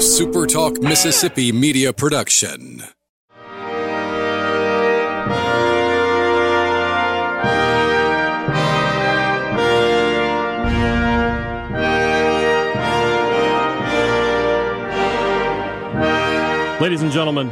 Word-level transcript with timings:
SuperTalk 0.00 0.82
Mississippi 0.82 1.52
media 1.52 1.92
production. 1.92 2.82
Ladies 16.80 17.02
and 17.02 17.12
gentlemen, 17.12 17.50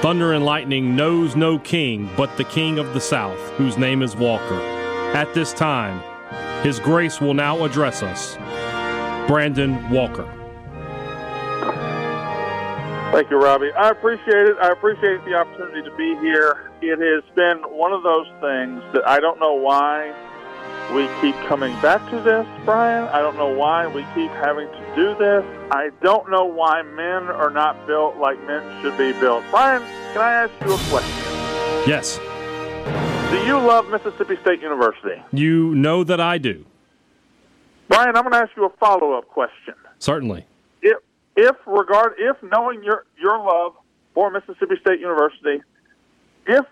Thunder 0.00 0.32
and 0.32 0.46
Lightning 0.46 0.96
knows 0.96 1.36
no 1.36 1.58
king 1.58 2.08
but 2.16 2.34
the 2.38 2.44
King 2.44 2.78
of 2.78 2.94
the 2.94 3.00
South, 3.02 3.38
whose 3.58 3.76
name 3.76 4.00
is 4.00 4.16
Walker. 4.16 4.62
At 5.14 5.34
this 5.34 5.52
time, 5.52 6.00
His 6.62 6.80
Grace 6.80 7.20
will 7.20 7.34
now 7.34 7.66
address 7.66 8.02
us. 8.02 8.36
Brandon 9.28 9.90
Walker. 9.90 10.45
Thank 13.16 13.30
you, 13.30 13.38
Robbie. 13.38 13.72
I 13.72 13.88
appreciate 13.88 14.46
it. 14.46 14.58
I 14.60 14.72
appreciate 14.72 15.24
the 15.24 15.32
opportunity 15.32 15.80
to 15.88 15.96
be 15.96 16.16
here. 16.16 16.70
It 16.82 16.98
has 16.98 17.24
been 17.34 17.62
one 17.74 17.94
of 17.94 18.02
those 18.02 18.26
things 18.42 18.82
that 18.92 19.08
I 19.08 19.20
don't 19.20 19.40
know 19.40 19.54
why 19.54 20.12
we 20.94 21.08
keep 21.22 21.34
coming 21.46 21.72
back 21.80 22.10
to 22.10 22.20
this, 22.20 22.46
Brian. 22.66 23.04
I 23.04 23.22
don't 23.22 23.38
know 23.38 23.48
why 23.48 23.86
we 23.86 24.02
keep 24.14 24.30
having 24.32 24.68
to 24.68 24.92
do 24.94 25.14
this. 25.14 25.42
I 25.70 25.92
don't 26.02 26.30
know 26.30 26.44
why 26.44 26.82
men 26.82 27.34
are 27.34 27.48
not 27.48 27.86
built 27.86 28.18
like 28.18 28.38
men 28.46 28.82
should 28.82 28.98
be 28.98 29.18
built. 29.18 29.42
Brian, 29.50 29.80
can 30.12 30.20
I 30.20 30.32
ask 30.32 30.52
you 30.66 30.74
a 30.74 30.78
question? 30.90 31.88
Yes. 31.88 32.18
Do 33.30 33.38
you 33.46 33.58
love 33.58 33.88
Mississippi 33.88 34.36
State 34.42 34.60
University? 34.60 35.22
You 35.32 35.74
know 35.74 36.04
that 36.04 36.20
I 36.20 36.36
do. 36.36 36.66
Brian, 37.88 38.14
I'm 38.14 38.24
going 38.24 38.32
to 38.32 38.40
ask 38.40 38.50
you 38.58 38.66
a 38.66 38.70
follow-up 38.78 39.26
question. 39.28 39.72
Certainly. 40.00 40.44
If, 41.36 41.56
regard, 41.66 42.14
if 42.18 42.36
knowing 42.42 42.82
your 42.82 43.04
your 43.18 43.38
love 43.38 43.74
for 44.14 44.30
Mississippi 44.30 44.76
State 44.80 45.00
University, 45.00 45.62
if 46.46 46.64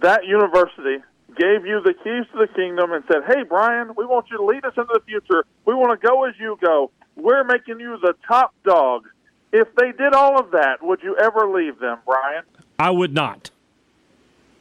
that 0.00 0.24
university 0.24 1.02
gave 1.36 1.66
you 1.66 1.80
the 1.84 1.92
keys 1.92 2.24
to 2.32 2.38
the 2.38 2.48
kingdom 2.54 2.92
and 2.92 3.04
said, 3.06 3.24
"Hey, 3.26 3.42
Brian, 3.42 3.92
we 3.96 4.06
want 4.06 4.26
you 4.30 4.38
to 4.38 4.44
lead 4.44 4.64
us 4.64 4.72
into 4.76 4.92
the 4.92 5.00
future. 5.00 5.44
We 5.66 5.74
want 5.74 6.00
to 6.00 6.06
go 6.06 6.24
as 6.24 6.34
you 6.40 6.58
go. 6.60 6.90
We're 7.16 7.44
making 7.44 7.80
you 7.80 7.98
the 8.00 8.14
top 8.26 8.54
dog." 8.64 9.08
If 9.52 9.74
they 9.74 9.92
did 9.92 10.12
all 10.12 10.38
of 10.40 10.50
that, 10.52 10.82
would 10.82 11.02
you 11.02 11.16
ever 11.16 11.48
leave 11.48 11.78
them, 11.78 11.98
Brian? 12.04 12.44
I 12.78 12.90
would 12.90 13.14
not. 13.14 13.50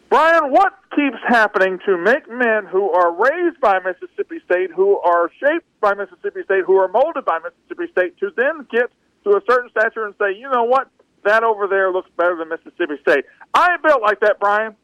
Brian, 0.10 0.52
what 0.52 0.74
keeps 0.96 1.18
happening 1.28 1.80
to 1.86 1.98
make 1.98 2.30
men 2.30 2.66
who 2.66 2.90
are 2.92 3.12
raised 3.12 3.60
by 3.60 3.80
Mississippi 3.80 4.40
State, 4.46 4.72
who 4.72 5.00
are 5.00 5.30
shaped 5.40 5.66
by 5.82 5.94
Mississippi 5.94 6.44
State, 6.44 6.64
who 6.66 6.78
are 6.78 6.88
molded 6.88 7.26
by 7.26 7.40
Mississippi 7.40 7.92
State, 7.92 8.18
to 8.20 8.32
then 8.38 8.68
get 8.72 8.92
to 9.26 9.32
a 9.32 9.42
certain 9.50 9.70
stature 9.72 10.06
and 10.06 10.16
say, 10.18 10.38
you 10.38 10.50
know 10.50 10.64
what, 10.64 10.90
that 11.24 11.44
over 11.44 11.68
there 11.68 11.92
looks 11.92 12.10
better 12.16 12.38
than 12.38 12.50
Mississippi 12.50 12.96
State? 13.02 13.26
I 13.54 13.74
ain't 13.74 13.84
built 13.84 14.02
like 14.02 14.22
that, 14.22 14.40
Brian. 14.40 14.76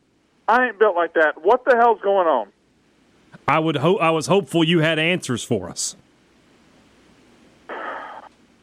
I 0.47 0.67
ain't 0.67 0.79
built 0.79 0.95
like 0.95 1.13
that. 1.13 1.41
What 1.41 1.63
the 1.63 1.75
hell's 1.77 2.01
going 2.01 2.27
on? 2.27 2.47
I 3.47 3.59
would 3.59 3.77
hope 3.77 4.01
I 4.01 4.09
was 4.11 4.27
hopeful 4.27 4.63
you 4.63 4.79
had 4.79 4.99
answers 4.99 5.43
for 5.43 5.69
us. 5.69 5.95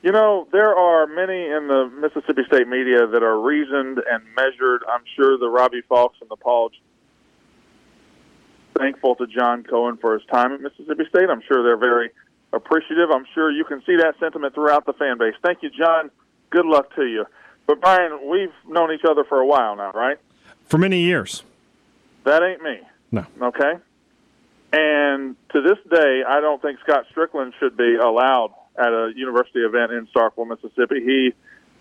You 0.03 0.13
know, 0.13 0.47
there 0.53 0.77
are 0.77 1.07
many 1.07 1.47
in 1.47 1.67
the 1.67 1.91
Mississippi 2.01 2.43
State 2.47 2.69
media 2.69 3.07
that 3.07 3.23
are 3.23 3.41
reasoned 3.41 3.99
and 3.99 4.23
measured. 4.37 4.83
I'm 4.93 5.03
sure 5.17 5.39
the 5.39 5.49
Robbie 5.49 5.83
Fox 5.89 6.17
and 6.21 6.31
the 6.31 6.37
Paul 6.37 6.71
thankful 8.79 9.17
to 9.17 9.27
John 9.27 9.65
Cohen 9.65 9.97
for 9.97 10.15
his 10.15 10.23
time 10.31 10.53
at 10.53 10.61
Mississippi 10.61 11.05
State. 11.09 11.29
I'm 11.29 11.43
sure 11.49 11.63
they're 11.65 11.77
very 11.77 12.11
appreciative. 12.53 13.11
I'm 13.11 13.27
sure 13.35 13.51
you 13.51 13.65
can 13.65 13.83
see 13.85 13.97
that 13.97 14.15
sentiment 14.21 14.55
throughout 14.55 14.87
the 14.87 14.93
fan 14.95 15.19
base. 15.19 15.35
Thank 15.43 15.63
you, 15.63 15.71
John. 15.71 16.11
Good 16.51 16.67
luck 16.67 16.95
to 16.97 17.05
you. 17.05 17.27
But 17.67 17.81
Brian, 17.81 18.29
we've 18.31 18.53
known 18.67 18.93
each 18.93 19.05
other 19.09 19.25
for 19.25 19.41
a 19.41 19.47
while 19.47 19.77
now, 19.77 19.93
right? 19.93 20.19
For 20.65 20.79
many 20.79 21.01
years. 21.01 21.43
That 22.25 22.43
ain't 22.43 22.63
me. 22.63 22.81
No. 23.13 23.27
Okay. 23.43 23.75
And 24.73 25.37
to 25.53 25.63
this 25.63 25.79
day, 25.91 26.23
I 26.27 26.41
don't 26.41 26.61
think 26.61 26.79
Scott 26.81 27.05
Strickland 27.11 27.55
should 27.59 27.77
be 27.77 27.97
allowed 27.97 28.53
at 28.77 28.89
a 28.89 29.13
university 29.15 29.61
event 29.61 29.93
in 29.93 30.07
Starkville, 30.15 30.47
Mississippi. 30.47 31.03
He 31.03 31.33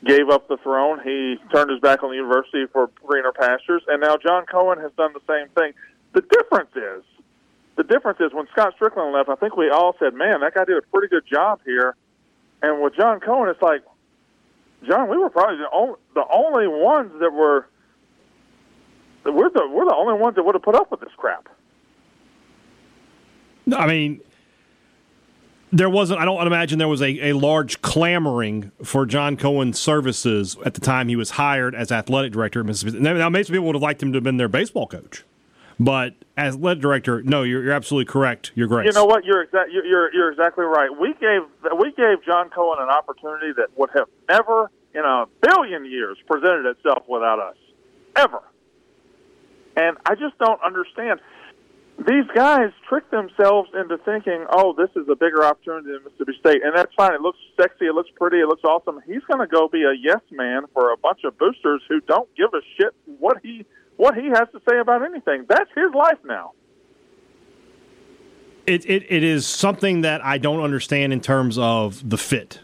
gave 0.06 0.30
up 0.30 0.48
the 0.48 0.58
throne. 0.58 1.00
He 1.04 1.38
turned 1.54 1.70
his 1.70 1.80
back 1.80 2.04
on 2.04 2.10
the 2.12 2.16
university 2.16 2.66
for 2.72 2.90
greener 3.06 3.32
pastures, 3.32 3.84
and 3.88 4.02
now 4.02 4.18
John 4.18 4.46
Cohen 4.46 4.80
has 4.80 4.92
done 4.98 5.14
the 5.14 5.22
same 5.28 5.50
thing. 5.50 5.74
The 6.14 6.22
difference 6.22 6.72
is, 6.76 7.04
the 7.78 7.84
difference 7.84 8.20
is 8.20 8.34
when 8.34 8.48
Scott 8.52 8.74
Strickland 8.76 9.14
left, 9.14 9.30
I 9.30 9.36
think 9.36 9.56
we 9.56 9.70
all 9.70 9.96
said, 10.00 10.14
"Man, 10.14 10.42
that 10.42 10.54
guy 10.54 10.66
did 10.66 10.78
a 10.78 10.82
pretty 10.82 11.08
good 11.08 11.26
job 11.26 11.62
here." 11.66 11.96
And 12.62 12.82
with 12.82 12.96
John 12.96 13.20
Cohen, 13.20 13.50
it's 13.50 13.62
like, 13.62 13.84
John, 14.88 15.10
we 15.10 15.18
were 15.18 15.30
probably 15.30 15.58
the 15.58 15.70
only, 15.72 15.96
the 16.16 16.26
only 16.32 16.68
ones 16.68 17.12
that 17.20 17.32
were. 17.32 17.68
We're 19.26 19.50
the 19.50 19.70
we're 19.72 19.86
the 19.86 19.96
only 19.96 20.20
ones 20.20 20.36
that 20.36 20.44
would 20.44 20.56
have 20.56 20.64
put 20.64 20.76
up 20.76 20.90
with 20.90 21.02
this 21.02 21.10
crap. 21.18 21.50
I 23.76 23.86
mean, 23.86 24.22
there 25.72 25.90
wasn't. 25.90 26.20
I 26.20 26.26
don't 26.26 26.48
imagine 26.48 26.80
there 26.80 26.88
was 26.88 27.02
a, 27.02 27.30
a 27.30 27.34
large 27.34 27.82
clamoring 27.82 28.72
for 28.84 29.06
John 29.06 29.36
Cohen's 29.36 29.78
services 29.78 30.56
at 30.66 30.76
the 30.76 30.82
time 30.82 31.10
he 31.10 31.16
was 31.16 31.32
hired 31.32 31.76
as 31.76 31.92
athletic 31.92 32.32
director. 32.32 32.64
Now, 32.64 33.30
maybe 33.30 33.44
some 33.44 33.54
people 33.54 33.66
would 33.68 33.76
have 33.76 33.82
liked 33.82 34.02
him 34.02 34.14
to 34.14 34.18
have 34.18 34.24
been 34.24 34.38
their 34.38 34.48
baseball 34.48 34.88
coach, 34.88 35.24
but 35.80 36.16
as 36.36 36.56
lead 36.56 36.82
director, 36.82 37.22
no, 37.22 37.44
you're, 37.44 37.64
you're 37.64 37.74
absolutely 37.74 38.12
correct. 38.12 38.52
You're 38.56 38.68
great. 38.68 38.86
You 38.86 38.94
know 38.94 39.06
what? 39.06 39.26
You're 39.26 39.44
exact. 39.44 39.72
You're 39.72 40.14
you're 40.14 40.32
exactly 40.32 40.66
right. 40.66 40.90
We 41.00 41.14
gave 41.14 41.42
we 41.78 41.92
gave 41.92 42.24
John 42.26 42.50
Cohen 42.50 42.80
an 42.82 42.90
opportunity 42.90 43.54
that 43.58 43.70
would 43.78 43.90
have 43.96 44.08
never 44.30 44.72
in 44.94 45.04
a 45.04 45.26
billion 45.42 45.86
years 45.86 46.18
presented 46.28 46.66
itself 46.66 47.04
without 47.08 47.40
us, 47.40 47.58
ever. 48.16 48.42
And 49.76 49.98
I 50.06 50.16
just 50.16 50.38
don't 50.40 50.60
understand 50.64 51.20
these 52.00 52.26
guys 52.36 52.72
trick 52.88 53.10
themselves 53.12 53.70
into 53.74 53.98
thinking, 54.00 54.46
"Oh, 54.50 54.74
this 54.74 54.90
is 54.96 55.08
a 55.10 55.16
bigger 55.16 55.44
opportunity 55.44 55.92
than 55.92 56.04
Mississippi 56.04 56.38
State," 56.40 56.64
and 56.64 56.76
that's 56.76 56.94
fine. 56.96 57.14
It 57.14 57.22
looks 57.22 57.40
sexy, 57.60 57.86
it 57.86 57.94
looks 57.94 58.10
pretty, 58.16 58.38
it 58.40 58.48
looks 58.48 58.64
awesome. 58.64 59.00
He's 59.06 59.24
going 59.24 59.40
to 59.40 59.48
go 59.48 59.68
be 59.68 59.84
a 59.84 59.94
yes 59.94 60.22
man 60.32 60.64
for 60.74 60.92
a 60.92 60.98
bunch 60.98 61.24
of 61.24 61.38
boosters 61.38 61.82
who 61.88 62.00
don't 62.02 62.30
give 62.36 62.54
a 62.54 62.62
shit 62.78 62.94
what 63.20 63.38
he 63.44 63.66
what 63.98 64.16
he 64.16 64.28
has 64.28 64.48
to 64.54 64.62
say 64.68 64.80
about 64.80 65.04
anything. 65.04 65.46
That's 65.48 65.70
his 65.76 65.94
life 65.94 66.18
now. 66.24 66.54
It, 68.66 68.86
it 68.86 69.06
it 69.10 69.24
is 69.24 69.46
something 69.46 70.02
that 70.02 70.24
I 70.26 70.38
don't 70.38 70.62
understand 70.62 71.14
in 71.14 71.22
terms 71.22 71.58
of 71.58 72.08
the 72.10 72.18
fit. 72.18 72.60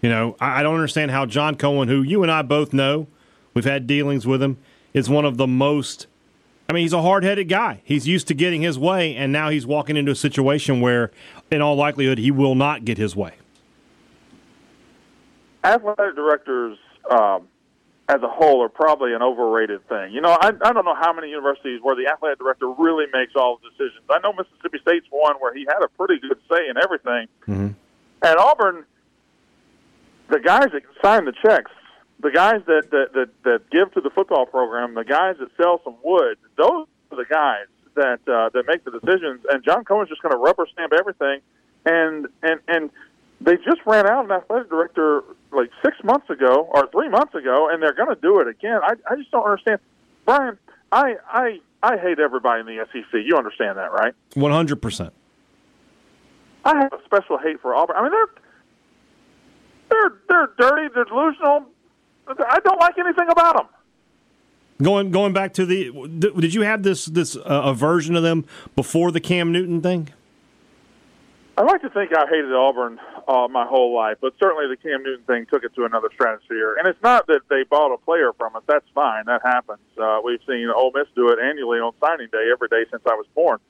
You 0.00 0.10
know, 0.10 0.36
I, 0.40 0.60
I 0.60 0.62
don't 0.62 0.74
understand 0.74 1.10
how 1.10 1.26
John 1.26 1.56
Cohen, 1.56 1.88
who 1.88 2.02
you 2.02 2.22
and 2.22 2.30
I 2.30 2.42
both 2.42 2.72
know, 2.72 3.06
we've 3.54 3.64
had 3.64 3.86
dealings 3.86 4.26
with 4.26 4.42
him, 4.42 4.58
is 4.92 5.08
one 5.08 5.24
of 5.24 5.36
the 5.36 5.46
most 5.46 6.06
I 6.72 6.74
mean, 6.74 6.82
he's 6.82 6.94
a 6.94 7.02
hard 7.02 7.22
headed 7.22 7.50
guy. 7.50 7.82
He's 7.84 8.08
used 8.08 8.28
to 8.28 8.34
getting 8.34 8.62
his 8.62 8.78
way, 8.78 9.14
and 9.14 9.30
now 9.30 9.50
he's 9.50 9.66
walking 9.66 9.96
into 9.96 10.12
a 10.12 10.16
situation 10.16 10.80
where, 10.80 11.10
in 11.50 11.60
all 11.60 11.74
likelihood, 11.74 12.16
he 12.16 12.30
will 12.30 12.54
not 12.54 12.86
get 12.86 12.96
his 12.96 13.14
way. 13.14 13.34
Athletic 15.64 16.16
directors, 16.16 16.78
um, 17.10 17.48
as 18.08 18.22
a 18.22 18.28
whole, 18.28 18.62
are 18.62 18.68
probably 18.68 19.14
an 19.14 19.22
overrated 19.22 19.88
thing. 19.88 20.12
You 20.12 20.20
know, 20.20 20.36
I, 20.40 20.48
I 20.62 20.72
don't 20.72 20.84
know 20.84 20.94
how 20.94 21.12
many 21.12 21.28
universities 21.30 21.80
where 21.82 21.94
the 21.94 22.10
athletic 22.10 22.38
director 22.38 22.68
really 22.68 23.06
makes 23.12 23.32
all 23.36 23.58
the 23.62 23.70
decisions. 23.70 24.04
I 24.10 24.18
know 24.18 24.32
Mississippi 24.32 24.78
State's 24.82 25.06
one 25.10 25.36
where 25.36 25.54
he 25.54 25.64
had 25.68 25.82
a 25.82 25.88
pretty 25.88 26.18
good 26.20 26.38
say 26.50 26.68
in 26.68 26.76
everything. 26.82 27.28
Mm-hmm. 27.46 27.68
At 28.22 28.38
Auburn, 28.38 28.84
the 30.28 30.40
guys 30.40 30.68
that 30.72 30.82
sign 31.02 31.24
the 31.24 31.32
checks 31.32 31.70
the 32.22 32.30
guys 32.30 32.62
that, 32.66 32.90
that 32.90 33.12
that 33.12 33.30
that 33.42 33.70
give 33.70 33.92
to 33.94 34.00
the 34.00 34.10
football 34.10 34.46
program, 34.46 34.94
the 34.94 35.04
guys 35.04 35.36
that 35.40 35.48
sell 35.60 35.80
some 35.84 35.96
wood, 36.02 36.38
those 36.56 36.86
are 37.10 37.16
the 37.16 37.26
guys 37.28 37.66
that 37.94 38.20
uh, 38.28 38.48
that 38.50 38.64
make 38.66 38.84
the 38.84 38.92
decisions. 38.92 39.44
And 39.50 39.64
John 39.64 39.84
Cohen's 39.84 40.08
just 40.08 40.22
going 40.22 40.32
to 40.32 40.38
rubber 40.38 40.66
stamp 40.72 40.92
everything. 40.92 41.40
And 41.84 42.28
and 42.42 42.60
and 42.68 42.90
they 43.44 43.56
just 43.56 43.80
ran 43.86 44.06
out 44.06 44.24
an 44.24 44.32
athletic 44.32 44.70
director 44.70 45.22
like 45.52 45.70
six 45.84 45.96
months 46.04 46.30
ago 46.30 46.68
or 46.72 46.88
three 46.90 47.08
months 47.08 47.34
ago, 47.34 47.68
and 47.70 47.82
they're 47.82 47.94
going 47.94 48.14
to 48.14 48.20
do 48.20 48.40
it 48.40 48.48
again. 48.48 48.80
I 48.82 48.94
I 49.10 49.16
just 49.16 49.30
don't 49.30 49.44
understand, 49.44 49.80
Brian. 50.24 50.58
I 50.90 51.16
I 51.30 51.60
I 51.82 51.96
hate 51.96 52.18
everybody 52.18 52.60
in 52.60 52.66
the 52.66 52.86
SEC. 52.92 53.20
You 53.24 53.36
understand 53.36 53.78
that, 53.78 53.92
right? 53.92 54.14
One 54.34 54.52
hundred 54.52 54.82
percent. 54.82 55.12
I 56.64 56.76
have 56.76 56.92
a 56.92 57.04
special 57.04 57.38
hate 57.38 57.60
for 57.60 57.74
Auburn. 57.74 57.96
I 57.96 58.02
mean, 58.02 58.12
they're 58.12 58.30
they're 59.90 60.12
they're 60.28 60.50
dirty, 60.58 60.88
they're 60.94 61.04
delusional, 61.04 61.66
I 62.28 62.60
don't 62.64 62.80
like 62.80 62.98
anything 62.98 63.28
about 63.30 63.56
them. 63.56 63.66
Going 64.82 65.10
going 65.10 65.32
back 65.32 65.52
to 65.54 65.66
the, 65.66 65.92
did 66.18 66.54
you 66.54 66.62
have 66.62 66.82
this 66.82 67.06
this 67.06 67.36
uh, 67.36 67.40
aversion 67.44 68.16
of 68.16 68.22
them 68.22 68.44
before 68.74 69.12
the 69.12 69.20
Cam 69.20 69.52
Newton 69.52 69.80
thing? 69.80 70.08
I 71.62 71.64
like 71.64 71.82
to 71.82 71.90
think 71.90 72.10
I 72.12 72.26
hated 72.26 72.52
Auburn 72.52 72.98
uh, 73.28 73.46
my 73.46 73.64
whole 73.64 73.94
life, 73.94 74.16
but 74.20 74.34
certainly 74.40 74.66
the 74.66 74.76
Cam 74.76 75.04
Newton 75.04 75.24
thing 75.26 75.46
took 75.46 75.62
it 75.62 75.72
to 75.76 75.84
another 75.84 76.08
stratosphere. 76.12 76.74
And 76.74 76.88
it's 76.88 77.00
not 77.04 77.28
that 77.28 77.42
they 77.48 77.62
bought 77.62 77.94
a 77.94 77.98
player 77.98 78.32
from 78.32 78.56
us; 78.56 78.64
that's 78.66 78.84
fine, 78.92 79.26
that 79.26 79.42
happens. 79.44 79.78
Uh, 79.96 80.18
we've 80.24 80.40
seen 80.44 80.68
Ole 80.74 80.90
Miss 80.92 81.06
do 81.14 81.28
it 81.28 81.38
annually 81.38 81.78
on 81.78 81.92
signing 82.00 82.26
day 82.32 82.50
every 82.52 82.66
day 82.66 82.90
since 82.90 83.04
I 83.06 83.14
was 83.14 83.26
born. 83.36 83.60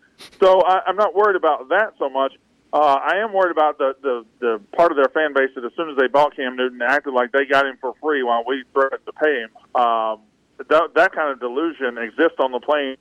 So 0.41 0.62
I, 0.62 0.81
I'm 0.87 0.97
not 0.97 1.15
worried 1.15 1.37
about 1.37 1.69
that 1.69 1.93
so 1.99 2.09
much. 2.09 2.33
Uh, 2.73 2.79
I 2.79 3.17
am 3.19 3.35
worried 3.35 3.53
about 3.53 3.77
the, 3.77 3.94
the 4.00 4.25
the 4.41 4.61
part 4.75 4.91
of 4.91 4.97
their 4.97 5.12
fan 5.12 5.35
base 5.35 5.50
that 5.55 5.62
as 5.62 5.73
soon 5.77 5.91
as 5.91 5.99
they 5.99 6.06
bought 6.06 6.35
Cam 6.35 6.56
Newton, 6.56 6.81
acted 6.81 7.12
like 7.12 7.31
they 7.33 7.44
got 7.44 7.67
him 7.67 7.77
for 7.79 7.93
free 8.00 8.23
while 8.23 8.43
we 8.49 8.65
threatened 8.73 9.05
to 9.05 9.12
pay 9.12 9.41
him. 9.41 9.50
Um, 9.75 10.21
that, 10.67 10.94
that 10.94 11.12
kind 11.12 11.31
of 11.31 11.41
delusion 11.41 11.99
exists 11.99 12.39
on 12.39 12.53
the 12.53 12.61
plane, 12.61 12.97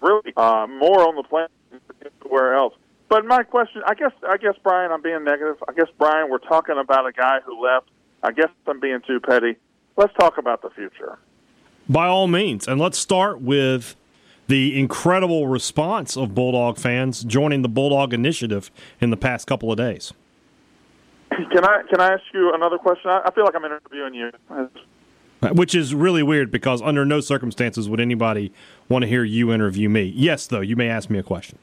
really 0.00 0.32
uh, 0.36 0.66
more 0.68 1.06
on 1.06 1.14
the 1.14 1.22
plane 1.22 1.46
than 1.70 1.80
anywhere 2.24 2.56
else. 2.56 2.74
But 3.14 3.26
my 3.26 3.44
question, 3.44 3.80
I 3.86 3.94
guess, 3.94 4.10
I 4.28 4.36
guess 4.38 4.54
Brian, 4.64 4.90
I'm 4.90 5.00
being 5.00 5.22
negative. 5.22 5.62
I 5.68 5.72
guess 5.72 5.86
Brian, 5.98 6.28
we're 6.28 6.38
talking 6.38 6.76
about 6.76 7.06
a 7.06 7.12
guy 7.12 7.38
who 7.46 7.62
left. 7.62 7.86
I 8.24 8.32
guess 8.32 8.48
I'm 8.66 8.80
being 8.80 9.02
too 9.06 9.20
petty. 9.20 9.54
Let's 9.96 10.12
talk 10.14 10.36
about 10.36 10.62
the 10.62 10.70
future. 10.70 11.16
By 11.88 12.08
all 12.08 12.26
means, 12.26 12.66
and 12.66 12.80
let's 12.80 12.98
start 12.98 13.40
with 13.40 13.94
the 14.48 14.76
incredible 14.76 15.46
response 15.46 16.16
of 16.16 16.34
Bulldog 16.34 16.76
fans 16.76 17.22
joining 17.22 17.62
the 17.62 17.68
Bulldog 17.68 18.12
Initiative 18.12 18.72
in 19.00 19.10
the 19.10 19.16
past 19.16 19.46
couple 19.46 19.70
of 19.70 19.78
days. 19.78 20.12
Can 21.30 21.64
I 21.64 21.82
can 21.88 22.00
I 22.00 22.14
ask 22.14 22.22
you 22.32 22.52
another 22.52 22.78
question? 22.78 23.12
I, 23.12 23.20
I 23.26 23.30
feel 23.30 23.44
like 23.44 23.54
I'm 23.54 23.64
interviewing 23.64 24.14
you. 24.14 24.32
Which 25.52 25.76
is 25.76 25.94
really 25.94 26.24
weird 26.24 26.50
because 26.50 26.82
under 26.82 27.04
no 27.04 27.20
circumstances 27.20 27.88
would 27.88 28.00
anybody 28.00 28.52
want 28.88 29.02
to 29.04 29.08
hear 29.08 29.22
you 29.22 29.52
interview 29.52 29.88
me. 29.88 30.02
Yes, 30.16 30.48
though, 30.48 30.62
you 30.62 30.74
may 30.74 30.88
ask 30.88 31.08
me 31.08 31.20
a 31.20 31.22
question. 31.22 31.60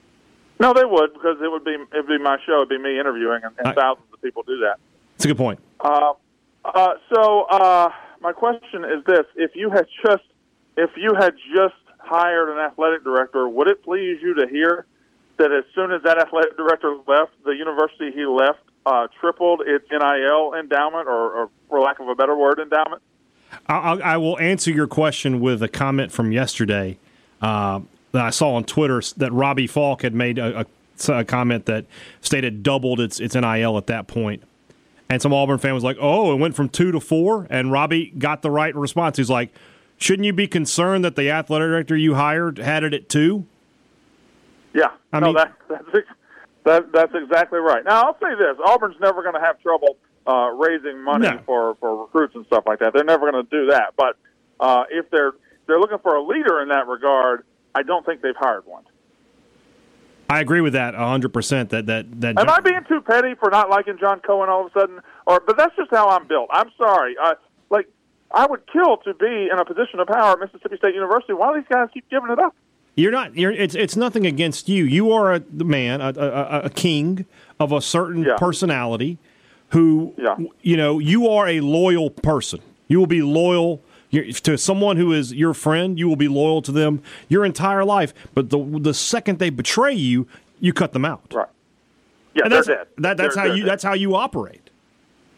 No, 0.62 0.74
they 0.74 0.86
would 0.86 1.14
because 1.14 1.38
it 1.42 1.52
would 1.52 1.66
be 1.66 1.76
it'd 1.92 2.08
be 2.08 2.20
my 2.20 2.38
show. 2.46 2.58
It'd 2.58 2.70
be 2.70 2.78
me 2.78 3.00
interviewing, 3.00 3.42
and, 3.44 3.54
and 3.58 3.68
I, 3.70 3.74
thousands 3.74 4.06
of 4.14 4.22
people 4.22 4.44
do 4.44 4.60
that. 4.60 4.78
That's 5.14 5.26
a 5.26 5.28
good 5.30 5.38
point. 5.38 5.60
Uh, 5.80 6.14
uh, 6.64 6.94
so 7.12 7.42
uh, 7.50 7.90
my 8.22 8.32
question 8.32 8.86
is 8.86 9.04
this: 9.08 9.26
If 9.36 9.56
you 9.56 9.72
had 9.72 9.88
just 10.06 10.24
if 10.78 10.92
you 10.96 11.16
had 11.20 11.34
just 11.56 11.74
hired 11.98 12.50
an 12.50 12.60
athletic 12.60 13.04
director, 13.04 13.50
would 13.50 13.70
it 13.70 13.84
please 13.84 14.20
you 14.22 14.36
to 14.36 14.48
hear 14.48 14.86
that 15.38 15.52
as 15.52 15.64
soon 15.74 15.92
as 15.92 16.04
that 16.04 16.20
athletic 16.20 16.56
director 16.56 16.96
left, 17.08 17.32
the 17.44 17.56
university 17.56 18.12
he 18.12 18.26
left 18.28 18.60
uh, 18.86 19.08
tripled 19.20 19.62
its 19.66 19.86
NIL 19.90 20.54
endowment, 20.54 21.08
or, 21.08 21.32
or, 21.32 21.50
for 21.70 21.80
lack 21.80 22.00
of 22.00 22.08
a 22.08 22.14
better 22.14 22.36
word, 22.36 22.60
endowment? 22.60 23.02
I'll, 23.68 24.02
I 24.04 24.18
will 24.18 24.38
answer 24.40 24.70
your 24.70 24.88
question 24.88 25.40
with 25.40 25.64
a 25.64 25.68
comment 25.68 26.12
from 26.12 26.32
yesterday 26.32 27.00
uh, 27.42 27.82
that 28.12 28.26
I 28.26 28.30
saw 28.30 28.56
on 28.56 28.64
Twitter 28.64 29.02
that 29.18 29.32
Robbie 29.32 29.68
Faulk 29.68 30.02
had 30.02 30.14
made 30.14 30.38
a, 30.38 30.66
a, 31.10 31.14
a 31.14 31.26
comment 31.26 31.66
that 31.66 31.86
stated 32.22 32.64
doubled 32.64 33.00
its 33.00 33.20
its 33.20 33.36
NIL 33.36 33.78
at 33.78 33.88
that 33.88 34.08
point. 34.08 34.44
And 35.10 35.22
some 35.22 35.34
Auburn 35.34 35.58
fan 35.58 35.74
was 35.74 35.84
like, 35.84 35.98
"Oh, 36.00 36.34
it 36.34 36.38
went 36.38 36.56
from 36.56 36.70
two 36.70 36.92
to 36.92 37.00
four. 37.00 37.48
And 37.50 37.72
Robbie 37.72 38.14
got 38.18 38.42
the 38.42 38.52
right 38.52 38.74
response. 38.76 39.18
He's 39.18 39.30
like, 39.30 39.52
"Shouldn't 39.98 40.26
you 40.26 40.34
be 40.34 40.48
concerned 40.48 41.04
that 41.04 41.16
the 41.16 41.30
athletic 41.30 41.68
director 41.68 41.98
you 41.98 42.16
hired 42.16 42.58
had 42.58 42.84
it 42.84 42.94
at 42.94 43.10
two? 43.10 43.46
Yeah, 44.74 44.92
I 45.12 45.20
no, 45.20 45.28
mean, 45.28 45.36
that, 45.36 45.54
that's 45.68 46.08
that, 46.64 46.92
that's 46.94 47.14
exactly 47.14 47.60
right. 47.60 47.84
Now 47.84 48.04
I'll 48.04 48.20
say 48.20 48.36
this: 48.38 48.58
Auburn's 48.66 49.00
never 49.02 49.22
going 49.22 49.36
to 49.36 49.42
have 49.42 49.60
trouble 49.62 49.98
uh, 50.26 50.52
raising 50.52 51.02
money 51.04 51.28
no. 51.28 51.40
for 51.46 51.76
for 51.76 52.04
recruits 52.04 52.36
and 52.36 52.46
stuff 52.46 52.64
like 52.66 52.80
that. 52.80 52.94
They're 52.94 53.04
never 53.04 53.30
going 53.30 53.44
to 53.44 53.50
do 53.50 53.72
that. 53.72 53.94
But 53.98 54.16
uh, 54.60 54.84
if 54.90 55.10
they're 55.10 55.34
they're 55.68 55.80
looking 55.80 56.00
for 56.00 56.16
a 56.16 56.24
leader 56.24 56.62
in 56.62 56.70
that 56.70 56.88
regard, 56.88 57.44
I 57.76 57.84
don't 57.84 58.06
think 58.06 58.22
they've 58.22 58.36
hired 58.38 58.66
one. 58.66 58.84
I 60.30 60.40
agree 60.40 60.62
with 60.62 60.74
that 60.74 60.96
hundred 60.96 61.34
percent. 61.34 61.72
That 61.72 61.88
that 61.88 62.22
that. 62.22 62.40
Am 62.40 62.50
I 62.50 62.62
being 62.62 62.80
too 62.88 63.02
petty 63.02 63.36
for 63.36 63.50
not 63.50 63.70
liking 63.70 63.98
John 64.00 64.22
Cohen 64.22 64.50
all 64.50 64.66
of 64.66 64.72
a 64.74 64.80
sudden? 64.80 65.02
Or 65.28 65.42
but 65.46 65.58
that's 65.58 65.76
just 65.76 65.92
how 65.92 66.08
I'm 66.08 66.26
built. 66.28 66.50
I'm 66.52 66.72
sorry. 66.78 67.16
I 67.22 67.34
like 67.70 67.88
I 68.32 68.46
would 68.46 68.62
kill 68.72 68.98
to 68.98 69.14
be 69.14 69.50
in 69.52 69.60
a 69.60 69.66
position 69.66 70.00
of 70.00 70.08
power 70.08 70.34
at 70.34 70.40
Mississippi 70.40 70.78
State 70.78 70.96
University. 70.96 71.34
Why 71.34 71.54
do 71.54 71.60
these 71.60 71.68
guys 71.70 71.90
keep 71.94 72.10
giving 72.10 72.32
it 72.32 72.40
up? 72.40 72.56
You're 72.96 73.12
not. 73.12 73.36
You're. 73.36 73.52
It's. 73.52 73.76
It's 73.76 73.98
nothing 73.98 74.26
against 74.26 74.70
you. 74.70 74.86
You 74.86 75.12
are 75.12 75.34
a 75.34 75.42
man, 75.52 76.00
a, 76.00 76.14
a, 76.18 76.62
a 76.66 76.70
king 76.70 77.26
of 77.60 77.74
a 77.74 77.82
certain 77.82 78.24
yeah. 78.24 78.38
personality 78.38 79.18
who, 79.70 80.14
yeah. 80.18 80.36
you 80.62 80.78
know, 80.78 81.00
you 81.00 81.30
are 81.30 81.48
a 81.48 81.62
loyal 81.62 82.10
person. 82.10 82.60
You 82.88 83.00
will 83.00 83.08
be 83.08 83.22
loyal 83.22 83.82
to 84.12 84.58
someone 84.58 84.98
who 84.98 85.12
is 85.14 85.34
your 85.34 85.54
friend. 85.54 85.98
You 85.98 86.08
will 86.08 86.16
be 86.16 86.28
loyal 86.28 86.62
to 86.64 86.72
them 86.72 87.02
your 87.30 87.46
entire 87.46 87.86
life. 87.86 88.14
But 88.34 88.50
the 88.50 88.60
the 88.80 88.94
second 88.94 89.40
they 89.40 89.50
betray 89.50 89.94
you, 89.94 90.28
you 90.60 90.74
cut 90.74 90.94
them 90.94 91.06
out. 91.06 91.34
Right. 91.34 91.48
Yeah, 92.34 92.44
and 92.44 92.52
that's. 92.52 92.68
That, 92.68 92.88
that's 92.98 93.36
they're, 93.36 93.48
how 93.48 93.54
you. 93.54 93.64
Dead. 93.64 93.72
That's 93.72 93.84
how 93.84 93.94
you 93.94 94.16
operate. 94.16 94.70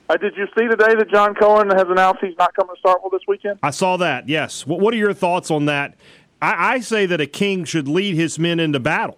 Uh, 0.10 0.18
did 0.18 0.36
you 0.36 0.48
see 0.58 0.68
today 0.68 0.96
that 0.96 1.10
John 1.10 1.34
Cohen 1.34 1.70
has 1.70 1.86
announced 1.88 2.20
he's 2.22 2.38
not 2.38 2.54
coming 2.54 2.76
to 2.76 2.82
Starkville 2.82 3.12
this 3.12 3.22
weekend? 3.28 3.60
I 3.64 3.72
saw 3.72 3.98
that. 3.98 4.28
Yes. 4.28 4.68
What, 4.68 4.80
what 4.80 4.94
are 4.94 4.98
your 4.98 5.14
thoughts 5.14 5.50
on 5.50 5.66
that? 5.66 5.96
I, 6.42 6.74
I 6.74 6.80
say 6.82 7.06
that 7.06 7.22
a 7.22 7.26
king 7.26 7.64
should 7.64 7.88
lead 7.88 8.16
his 8.16 8.38
men 8.38 8.60
into 8.60 8.80
battle. 8.80 9.18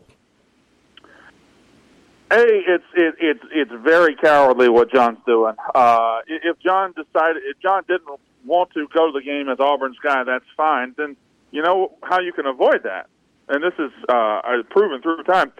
A, 2.32 2.38
it's 2.40 2.84
it, 2.96 3.16
it's 3.20 3.44
it's 3.52 3.72
very 3.84 4.16
cowardly 4.16 4.70
what 4.70 4.92
John's 4.92 5.20
doing. 5.26 5.56
Uh, 5.74 6.20
if 6.28 6.58
John 6.60 6.92
decided, 6.92 7.44
if 7.46 7.60
John 7.62 7.84
didn't 7.88 8.20
want 8.46 8.72
to 8.72 8.88
go 8.94 9.08
to 9.08 9.12
the 9.12 9.24
game 9.24 9.50
as 9.50 9.60
Auburn's 9.60 9.98
guy, 10.02 10.24
that's 10.24 10.46
fine. 10.56 10.94
Then 10.98 11.16
you 11.52 11.62
know 11.62 11.94
how 12.04 12.20
you 12.20 12.34
can 12.34 12.46
avoid 12.46 12.84
that, 12.84 13.08
and 13.50 13.64
this 13.64 13.74
is 13.80 13.92
uh, 14.10 14.42
proven 14.70 15.02
through 15.02 15.24
time. 15.24 15.52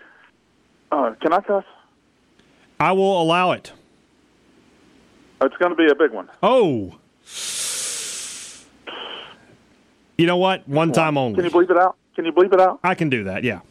Uh, 0.92 1.16
can 1.22 1.34
I 1.34 1.42
cuss? 1.42 1.66
I 2.80 2.92
will 2.92 3.22
allow 3.22 3.52
it. 3.52 3.72
It's 5.42 5.58
going 5.58 5.72
to 5.72 5.76
be 5.76 5.88
a 5.90 5.96
big 5.96 6.12
one. 6.12 6.30
Oh, 6.42 6.98
you 10.18 10.28
know 10.28 10.38
what? 10.38 10.68
One 10.68 10.92
time 10.92 11.18
only. 11.18 11.36
Can 11.36 11.46
you 11.46 11.52
bleep 11.52 11.70
it 11.70 11.78
out? 11.78 11.98
Can 12.16 12.26
you 12.26 12.32
bleep 12.32 12.54
it 12.54 12.62
out? 12.62 12.80
I 12.84 12.96
can 12.96 13.10
do 13.10 13.26
that. 13.26 13.44
Yeah 13.44 13.62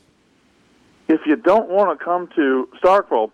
if 1.09 1.21
you 1.27 1.37
don't 1.37 1.69
want 1.69 1.99
to 1.99 2.05
come 2.05 2.29
to 2.35 2.69
Starkville 2.83 3.31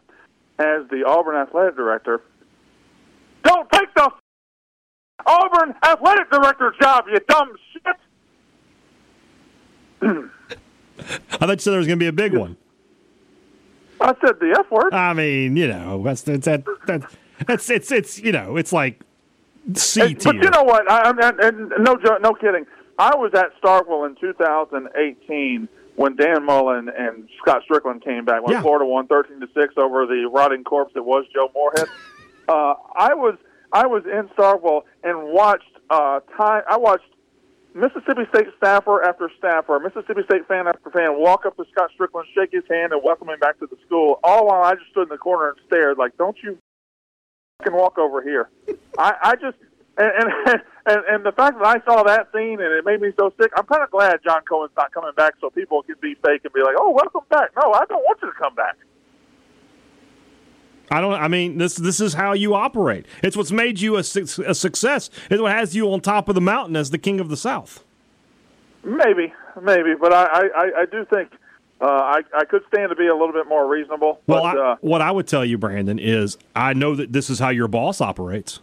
as 0.58 0.88
the 0.90 1.04
Auburn 1.06 1.36
athletic 1.36 1.76
director, 1.76 2.20
don't 3.42 3.70
Auburn 5.26 5.74
athletic 5.82 6.30
director's 6.30 6.74
job, 6.80 7.04
you 7.08 7.18
dumb 7.28 7.56
shit. 7.72 7.96
I 10.02 10.28
thought 11.36 11.50
you 11.50 11.58
said 11.58 11.70
there 11.72 11.78
was 11.78 11.86
going 11.86 11.98
to 11.98 12.02
be 12.02 12.06
a 12.06 12.12
big 12.12 12.34
one. 12.34 12.56
I 14.00 14.14
said 14.24 14.40
the 14.40 14.56
F 14.58 14.70
word. 14.70 14.94
I 14.94 15.12
mean, 15.12 15.56
you 15.56 15.68
know, 15.68 16.02
that's 16.02 16.22
that's 16.22 16.46
that, 16.46 16.64
that 16.86 17.02
that's 17.46 17.68
it's 17.68 17.92
it's 17.92 18.18
you 18.18 18.32
know, 18.32 18.56
it's 18.56 18.72
like 18.72 19.00
C 19.74 20.14
tier. 20.14 20.32
But 20.32 20.36
you 20.36 20.50
know 20.50 20.62
what? 20.62 20.90
I, 20.90 21.10
I, 21.10 21.48
and 21.48 21.72
no, 21.80 21.98
no 22.20 22.32
kidding. 22.32 22.66
I 22.98 23.14
was 23.16 23.32
at 23.34 23.60
Starkville 23.62 24.06
in 24.06 24.16
2018 24.16 25.68
when 25.96 26.16
Dan 26.16 26.44
Mullen 26.44 26.88
and 26.88 27.28
Scott 27.40 27.62
Strickland 27.64 28.02
came 28.02 28.24
back 28.24 28.42
when 28.42 28.54
yeah. 28.54 28.62
Florida 28.62 28.86
won 28.86 29.06
thirteen 29.06 29.40
to 29.40 29.48
six 29.54 29.74
over 29.76 30.06
the 30.06 30.30
rotting 30.32 30.64
corpse 30.64 30.94
that 30.94 31.02
was 31.02 31.26
Joe 31.34 31.50
Moorhead. 31.54 31.88
uh, 32.48 32.74
I 32.94 33.14
was 33.14 33.36
I 33.72 33.86
was 33.86 34.04
in 34.04 34.28
Starkville 34.36 34.82
and 35.02 35.32
watched 35.32 35.70
uh, 35.90 36.20
time. 36.36 36.62
I 36.68 36.76
watched 36.76 37.04
Mississippi 37.74 38.22
State 38.34 38.48
staffer 38.56 39.02
after 39.02 39.30
staffer, 39.38 39.78
Mississippi 39.78 40.22
State 40.24 40.46
fan 40.48 40.66
after 40.66 40.90
fan 40.90 41.18
walk 41.18 41.46
up 41.46 41.56
to 41.56 41.64
Scott 41.70 41.90
Strickland, 41.94 42.26
shake 42.34 42.50
his 42.50 42.64
hand, 42.68 42.92
and 42.92 43.00
welcome 43.04 43.28
him 43.28 43.38
back 43.38 43.58
to 43.60 43.66
the 43.66 43.76
school. 43.86 44.18
All 44.24 44.46
while 44.46 44.62
I 44.62 44.74
just 44.74 44.90
stood 44.90 45.04
in 45.04 45.08
the 45.08 45.18
corner 45.18 45.50
and 45.50 45.58
stared, 45.66 45.98
like, 45.98 46.16
"Don't 46.16 46.36
you 46.42 46.58
can 47.62 47.74
walk 47.74 47.96
over 47.98 48.22
here?" 48.22 48.50
I, 48.98 49.14
I 49.22 49.34
just 49.36 49.56
and, 49.96 50.10
and 50.18 50.62
and 50.86 51.00
and 51.08 51.24
the 51.24 51.32
fact 51.32 51.58
that 51.58 51.66
I 51.66 51.78
saw 51.84 52.02
that 52.02 52.28
scene 52.34 52.58
and 52.60 52.74
it 52.74 52.84
made 52.84 53.00
me 53.00 53.12
so 53.18 53.32
sick, 53.40 53.52
I'm 53.56 53.66
kind 53.66 53.82
of 53.82 53.90
glad 53.92 54.18
John 54.24 54.42
Cohen's 54.48 54.72
not 54.76 54.92
coming 54.92 55.12
back, 55.16 55.34
so 55.40 55.48
people 55.50 55.82
can 55.84 55.96
be 56.02 56.14
fake 56.26 56.42
and 56.42 56.52
be 56.52 56.62
like, 56.62 56.74
"Oh, 56.76 56.90
welcome 56.90 57.22
back." 57.30 57.50
No, 57.54 57.72
I 57.72 57.84
don't 57.86 58.02
want 58.02 58.18
you 58.20 58.32
to 58.32 58.38
come 58.38 58.56
back. 58.56 58.76
I 60.90 61.00
don't. 61.00 61.14
I 61.14 61.28
mean, 61.28 61.58
this 61.58 61.76
this 61.76 62.00
is 62.00 62.14
how 62.14 62.32
you 62.32 62.54
operate. 62.54 63.06
It's 63.22 63.36
what's 63.36 63.52
made 63.52 63.80
you 63.80 63.96
a, 63.96 64.00
a 64.00 64.54
success. 64.54 65.10
It's 65.30 65.40
what 65.40 65.52
has 65.52 65.74
you 65.74 65.92
on 65.92 66.00
top 66.00 66.28
of 66.28 66.34
the 66.34 66.40
mountain 66.40 66.76
as 66.76 66.90
the 66.90 66.98
king 66.98 67.20
of 67.20 67.28
the 67.28 67.36
South. 67.36 67.84
Maybe, 68.82 69.32
maybe, 69.62 69.94
but 69.94 70.12
I 70.12 70.24
I, 70.24 70.70
I 70.80 70.86
do 70.90 71.04
think 71.04 71.30
uh, 71.80 71.86
I, 71.86 72.20
I 72.34 72.44
could 72.44 72.62
stand 72.72 72.90
to 72.90 72.96
be 72.96 73.06
a 73.06 73.14
little 73.14 73.32
bit 73.32 73.46
more 73.46 73.68
reasonable. 73.68 74.20
Well, 74.26 74.42
but, 74.42 74.58
I, 74.58 74.72
uh, 74.72 74.76
what 74.80 75.00
I 75.02 75.10
would 75.10 75.28
tell 75.28 75.44
you, 75.44 75.58
Brandon, 75.58 75.98
is 75.98 76.38
I 76.56 76.72
know 76.72 76.94
that 76.96 77.12
this 77.12 77.30
is 77.30 77.38
how 77.38 77.50
your 77.50 77.68
boss 77.68 78.00
operates 78.00 78.60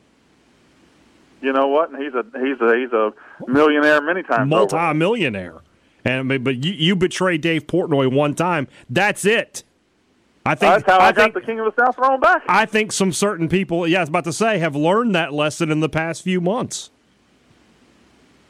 you 1.42 1.54
know 1.54 1.68
what? 1.68 1.90
He's 1.92 2.14
a 2.14 2.24
he's 2.40 2.60
a 2.62 2.76
he's 2.78 2.92
a 2.92 3.14
millionaire 3.48 4.02
many 4.02 4.24
times. 4.24 4.50
Multi-millionaire, 4.50 5.62
and 6.04 6.44
but 6.44 6.64
you 6.64 6.74
you 6.74 6.96
betray 6.96 7.38
Dave 7.38 7.68
Portnoy 7.68 8.12
one 8.12 8.34
time. 8.34 8.68
That's 8.90 9.26
it. 9.26 9.64
I 10.48 10.56
think 10.56 10.74
that's 10.74 10.86
how 10.86 10.98
I, 10.98 11.10
I 11.10 11.12
think, 11.12 11.34
got 11.34 11.42
the 11.42 11.46
King 11.46 11.60
of 11.60 11.74
the 11.74 11.82
South 11.82 11.96
thrown 11.96 12.20
back. 12.20 12.44
I 12.48 12.66
think 12.66 12.92
some 12.92 13.12
certain 13.12 13.50
people, 13.50 13.88
yeah, 13.88 14.00
I 14.00 14.02
was 14.02 14.10
about 14.10 14.24
to 14.24 14.34
say, 14.34 14.60
have 14.60 14.76
learned 14.76 15.14
that 15.16 15.34
lesson 15.34 15.72
in 15.72 15.82
the 15.82 15.90
past 15.90 16.24
few 16.24 16.40
months. 16.40 16.90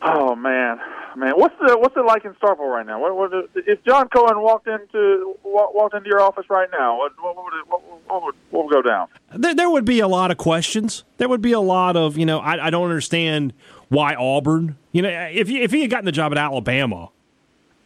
Oh 0.02 0.36
man, 0.36 0.80
man, 1.16 1.34
what's 1.36 1.56
the 1.60 1.76
what's 1.76 1.98
it 1.98 2.06
like 2.06 2.24
in 2.24 2.34
Starkville 2.36 2.72
right 2.72 2.86
now? 2.86 3.02
What, 3.02 3.16
what, 3.16 3.50
if 3.56 3.84
John 3.84 4.08
Cohen 4.10 4.42
walked 4.42 4.68
into 4.68 5.36
walked 5.44 5.96
into 5.96 6.08
your 6.08 6.22
office 6.22 6.46
right 6.50 6.70
now, 6.72 7.00
what, 7.00 7.14
what 7.20 7.36
would, 7.36 7.54
it, 7.60 7.68
what, 7.68 7.82
what, 8.08 8.24
would 8.24 8.36
what 8.52 8.66
would 8.66 8.72
go 8.72 8.82
down? 8.84 9.08
There, 9.34 9.56
there, 9.56 9.70
would 9.70 9.86
be 9.86 10.00
a 10.00 10.08
lot 10.08 10.30
of 10.30 10.38
questions. 10.38 11.04
There 11.18 11.28
would 11.28 11.42
be 11.42 11.52
a 11.52 11.60
lot 11.60 11.96
of 11.96 12.16
you 12.16 12.28
know 12.28 12.40
I, 12.40 12.68
I 12.68 12.70
don't 12.70 12.84
understand 12.84 13.54
why 13.90 14.14
Auburn. 14.14 14.78
You 14.92 15.02
know 15.02 15.10
if 15.10 15.48
he, 15.48 15.62
if 15.62 15.72
he 15.72 15.82
had 15.82 15.90
gotten 15.90 16.06
the 16.06 16.12
job 16.12 16.32
at 16.32 16.38
Alabama, 16.38 17.10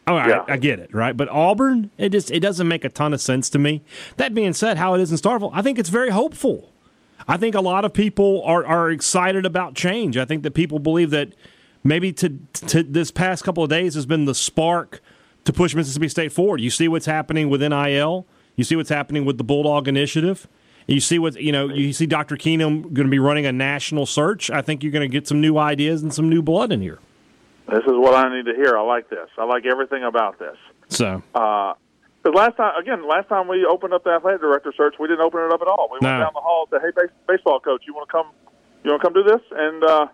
Oh, 0.08 0.15
I, 0.15 0.27
Yeah. 0.29 0.43
I 0.48 0.58
get 0.58 0.79
it, 0.79 0.93
right? 0.93 1.15
But 1.15 1.29
Auburn, 1.29 1.91
it 1.98 2.10
just 2.10 2.31
it 2.31 2.39
doesn't 2.39 2.67
make 2.67 2.84
a 2.84 2.89
ton 2.89 3.13
of 3.13 3.22
sense 3.22 3.50
to 3.51 3.60
me. 3.60 3.81
That 4.17 4.34
being 4.34 4.53
said, 4.53 4.77
how 4.77 4.93
it 4.93 5.01
is 5.01 5.12
in 5.12 5.17
Starkville, 5.17 5.51
I 5.53 5.62
think 5.62 5.77
it's 5.77 5.89
very 5.89 6.10
hopeful. 6.10 6.72
I 7.27 7.38
think 7.38 7.55
a 7.55 7.62
lot 7.62 7.86
of 7.86 7.93
people 7.93 8.41
are 8.46 8.65
are 8.65 8.89
excited 8.89 9.46
about 9.46 9.75
change. 9.75 10.17
I 10.17 10.25
think 10.25 10.43
that 10.43 10.53
people 10.53 10.79
believe 10.79 11.12
that 11.12 11.34
maybe 11.84 12.12
to, 12.13 12.38
to 12.67 12.84
this 12.84 13.12
past 13.12 13.43
couple 13.43 13.63
of 13.63 13.70
days 13.70 13.93
has 13.96 14.05
been 14.05 14.25
the 14.25 14.36
spark 14.36 15.01
to 15.46 15.53
push 15.53 15.75
Mississippi 15.75 16.08
State 16.08 16.31
forward. 16.31 16.62
You 16.62 16.70
see 16.70 16.88
what's 16.88 17.05
happening 17.05 17.50
with 17.50 17.62
NIL. 17.62 18.25
You 18.55 18.63
see 18.63 18.75
what's 18.75 18.89
happening 18.89 19.25
with 19.25 19.38
the 19.38 19.43
Bulldog 19.43 19.88
Initiative. 19.88 20.48
You 20.88 21.00
see 21.00 21.20
what 21.20 21.39
you 21.39 21.51
know. 21.51 21.70
You 21.70 21.93
see 21.93 22.05
Dr. 22.08 22.36
Keenum 22.36 22.81
going 22.93 23.08
to 23.08 23.12
be 23.12 23.20
running 23.20 23.46
a 23.46 23.51
national 23.51 24.05
search. 24.05 24.50
I 24.50 24.62
think 24.62 24.84
you're 24.84 24.91
going 24.91 25.08
to 25.08 25.12
get 25.12 25.27
some 25.27 25.39
new 25.39 25.58
ideas 25.58 26.01
and 26.01 26.13
some 26.13 26.27
new 26.27 26.41
blood 26.41 26.72
in 26.72 26.81
here. 26.81 27.00
This 27.71 27.83
is 27.85 27.93
what 27.93 28.13
I 28.13 28.33
need 28.35 28.45
to 28.45 28.53
hear. 28.55 28.77
I 28.77 28.81
like 28.81 29.09
this. 29.09 29.29
I 29.37 29.45
like 29.45 29.65
everything 29.65 30.03
about 30.03 30.37
this. 30.39 30.57
So 30.89 31.23
Because 31.33 32.35
last 32.35 32.57
time, 32.57 32.73
again, 32.79 33.07
last 33.07 33.29
time 33.29 33.47
we 33.47 33.65
opened 33.65 33.93
up 33.93 34.03
the 34.03 34.11
athletic 34.11 34.41
director 34.41 34.73
search, 34.75 34.95
we 34.99 35.07
didn't 35.07 35.21
open 35.21 35.39
it 35.41 35.51
up 35.51 35.61
at 35.61 35.67
all. 35.67 35.89
We 35.91 35.99
No. 36.01 36.09
went 36.11 36.21
down 36.23 36.31
the 36.33 36.41
hall 36.41 36.67
and 36.71 36.81
said, 36.81 36.85
"Hey, 36.95 37.01
base- 37.07 37.15
baseball 37.27 37.59
coach, 37.59 37.83
you 37.87 37.93
want 37.93 38.09
to 38.09 38.11
come? 38.11 38.27
You 38.83 38.91
want 38.91 39.01
to 39.01 39.07
come 39.07 39.13
do 39.13 39.23
this?" 39.23 39.41
And 39.51 39.83
uh, 39.83 40.07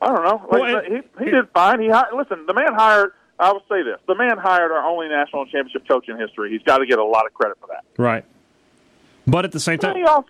I 0.00 0.06
don't 0.06 0.24
know. 0.24 0.46
Like, 0.50 0.62
Well, 0.62 0.82
he 0.84 1.24
he 1.24 1.30
did 1.30 1.48
fine. 1.54 1.80
He 1.80 1.92
listen. 2.16 2.46
The 2.46 2.54
man 2.54 2.72
hired. 2.74 3.12
I 3.38 3.52
will 3.52 3.62
say 3.68 3.82
this: 3.82 4.00
the 4.08 4.14
man 4.16 4.38
hired 4.38 4.72
our 4.72 4.84
only 4.84 5.08
national 5.08 5.44
championship 5.46 5.86
coach 5.86 6.08
in 6.08 6.16
history. 6.18 6.50
He's 6.50 6.62
got 6.62 6.78
to 6.78 6.86
get 6.86 6.98
a 6.98 7.04
lot 7.04 7.24
of 7.26 7.34
credit 7.34 7.58
for 7.60 7.66
that. 7.68 7.84
right. 8.02 8.24
But 9.26 9.44
at 9.44 9.52
the 9.52 9.60
same 9.60 9.78
time, 9.78 9.94
also, 10.06 10.28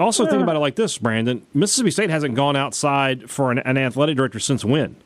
also 0.00 0.26
think 0.26 0.42
about 0.42 0.56
it 0.56 0.60
like 0.60 0.74
this, 0.74 0.96
Brandon. 0.96 1.46
Mississippi 1.52 1.90
State 1.90 2.08
hasn't 2.08 2.34
gone 2.34 2.56
outside 2.56 3.28
for 3.30 3.52
an, 3.52 3.58
an 3.58 3.76
athletic 3.76 4.16
director 4.16 4.38
since 4.38 4.64
when? 4.64 4.96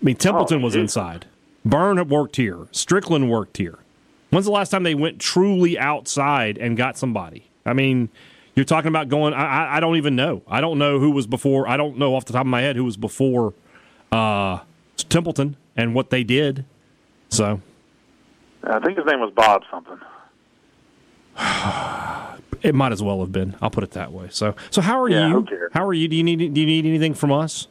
I 0.00 0.04
mean, 0.04 0.16
Templeton 0.16 0.60
Oh, 0.60 0.64
was 0.64 0.76
inside. 0.76 1.26
Byrne 1.64 2.08
worked 2.08 2.36
here. 2.36 2.66
Strickland 2.72 3.30
worked 3.30 3.56
here. 3.56 3.78
When's 4.30 4.44
the 4.46 4.52
last 4.52 4.70
time 4.70 4.82
they 4.82 4.94
went 4.94 5.18
truly 5.18 5.78
outside 5.78 6.58
and 6.58 6.76
got 6.76 6.96
somebody? 6.96 7.44
I 7.64 7.72
mean, 7.72 8.08
you're 8.54 8.64
talking 8.64 8.88
about 8.88 9.08
going. 9.08 9.34
I, 9.34 9.76
I, 9.76 9.80
don't 9.80 9.96
even 9.96 10.16
know. 10.16 10.42
I 10.48 10.60
don't 10.60 10.78
know 10.78 10.98
who 10.98 11.10
was 11.10 11.26
before. 11.26 11.68
I 11.68 11.76
don't 11.76 11.98
know 11.98 12.14
off 12.14 12.24
the 12.26 12.32
top 12.32 12.42
of 12.42 12.46
my 12.46 12.60
head 12.60 12.76
who 12.76 12.84
was 12.84 12.96
before 12.96 13.54
uh, 14.12 14.60
Templeton 15.08 15.56
and 15.76 15.94
what 15.94 16.10
they 16.10 16.24
did. 16.24 16.64
So 17.30 17.60
I 18.64 18.78
think 18.80 18.98
his 18.98 19.06
name 19.06 19.20
was 19.20 19.32
Bob 19.34 19.62
something. 19.70 19.98
it 22.62 22.74
might 22.74 22.92
as 22.92 23.02
well 23.02 23.20
have 23.20 23.32
been. 23.32 23.56
I'll 23.62 23.70
put 23.70 23.84
it 23.84 23.92
that 23.92 24.12
way. 24.12 24.28
So 24.30 24.54
so 24.70 24.80
how 24.80 25.00
are 25.00 25.08
Yeah, 25.08 25.28
you? 25.28 25.46
How 25.72 25.86
are 25.86 25.94
you? 25.94 26.08
Do 26.08 26.16
you 26.16 26.22
need 26.24 26.36
do 26.54 26.60
you 26.60 26.66
need 26.66 26.84
anything 26.86 27.14
from 27.14 27.32
us? 27.32 27.68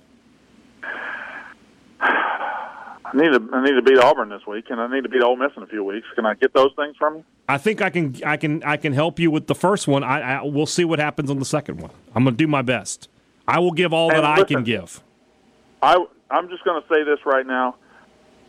I 2.00 3.06
need 3.17 3.31
to 3.31 3.50
I 3.53 3.63
need 3.63 3.74
to 3.74 3.81
beat 3.81 3.97
Auburn 3.97 4.29
this 4.29 4.45
week, 4.47 4.65
and 4.69 4.79
I 4.79 4.88
need 4.88 5.03
to 5.03 5.09
beat 5.09 5.21
Ole 5.21 5.36
Miss 5.36 5.51
in 5.57 5.63
a 5.63 5.67
few 5.67 5.83
weeks. 5.83 6.07
Can 6.15 6.25
I 6.25 6.36
get 6.36 6.53
those 6.53 6.71
things 6.75 6.95
from 6.97 7.17
you? 7.17 7.25
I 7.50 7.57
think 7.57 7.81
I 7.81 7.89
can 7.89 8.15
I 8.25 8.38
can 8.38 8.63
I 8.63 8.77
can 8.77 8.93
help 8.93 9.19
you 9.19 9.31
with 9.31 9.47
the 9.47 9.55
first 9.55 9.88
one. 9.88 10.03
I, 10.03 10.21
I 10.21 10.43
we'll 10.43 10.65
see 10.65 10.86
what 10.86 11.00
happens 11.00 11.29
on 11.29 11.39
the 11.39 11.45
second 11.45 11.81
one. 11.81 11.91
I'm 12.15 12.24
going 12.24 12.36
to 12.36 12.38
do 12.38 12.47
my 12.47 12.62
best. 12.62 13.09
I 13.47 13.59
will 13.59 13.71
give 13.71 13.93
all 13.93 14.09
that 14.09 14.17
And 14.17 14.25
I 14.25 14.43
can 14.43 14.63
give. 14.63 15.01
I 15.81 16.03
I'm 16.29 16.50
just 16.50 16.63
going 16.63 16.81
to 16.81 16.88
say 16.88 17.03
this 17.03 17.19
right 17.25 17.45
now. 17.45 17.75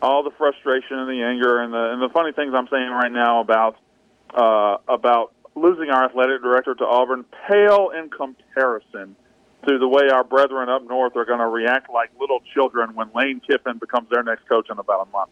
All 0.00 0.22
the 0.22 0.30
frustration 0.36 0.98
and 0.98 1.08
the 1.08 1.22
anger 1.22 1.60
and 1.62 1.72
the 1.72 1.92
and 1.92 2.02
the 2.02 2.08
funny 2.10 2.32
things 2.32 2.52
I'm 2.54 2.68
saying 2.68 2.90
right 2.90 3.12
now 3.12 3.40
about 3.40 3.76
uh, 4.34 4.78
about 4.88 5.32
losing 5.54 5.90
our 5.90 6.04
athletic 6.04 6.42
director 6.42 6.74
to 6.74 6.84
Auburn 6.84 7.24
pale 7.48 7.90
in 7.96 8.10
comparison 8.10 9.16
to 9.66 9.78
the 9.78 9.88
way 9.88 10.08
our 10.12 10.24
brethren 10.24 10.68
up 10.68 10.86
north 10.86 11.16
are 11.16 11.24
going 11.24 11.40
to 11.40 11.48
react 11.48 11.90
like 11.90 12.10
little 12.20 12.40
children 12.54 12.94
when 12.94 13.10
Lane 13.14 13.40
Kiffin 13.40 13.78
becomes 13.78 14.08
their 14.10 14.22
next 14.22 14.48
coach 14.48 14.68
in 14.70 14.78
about 14.78 15.06
a 15.08 15.10
month. 15.10 15.30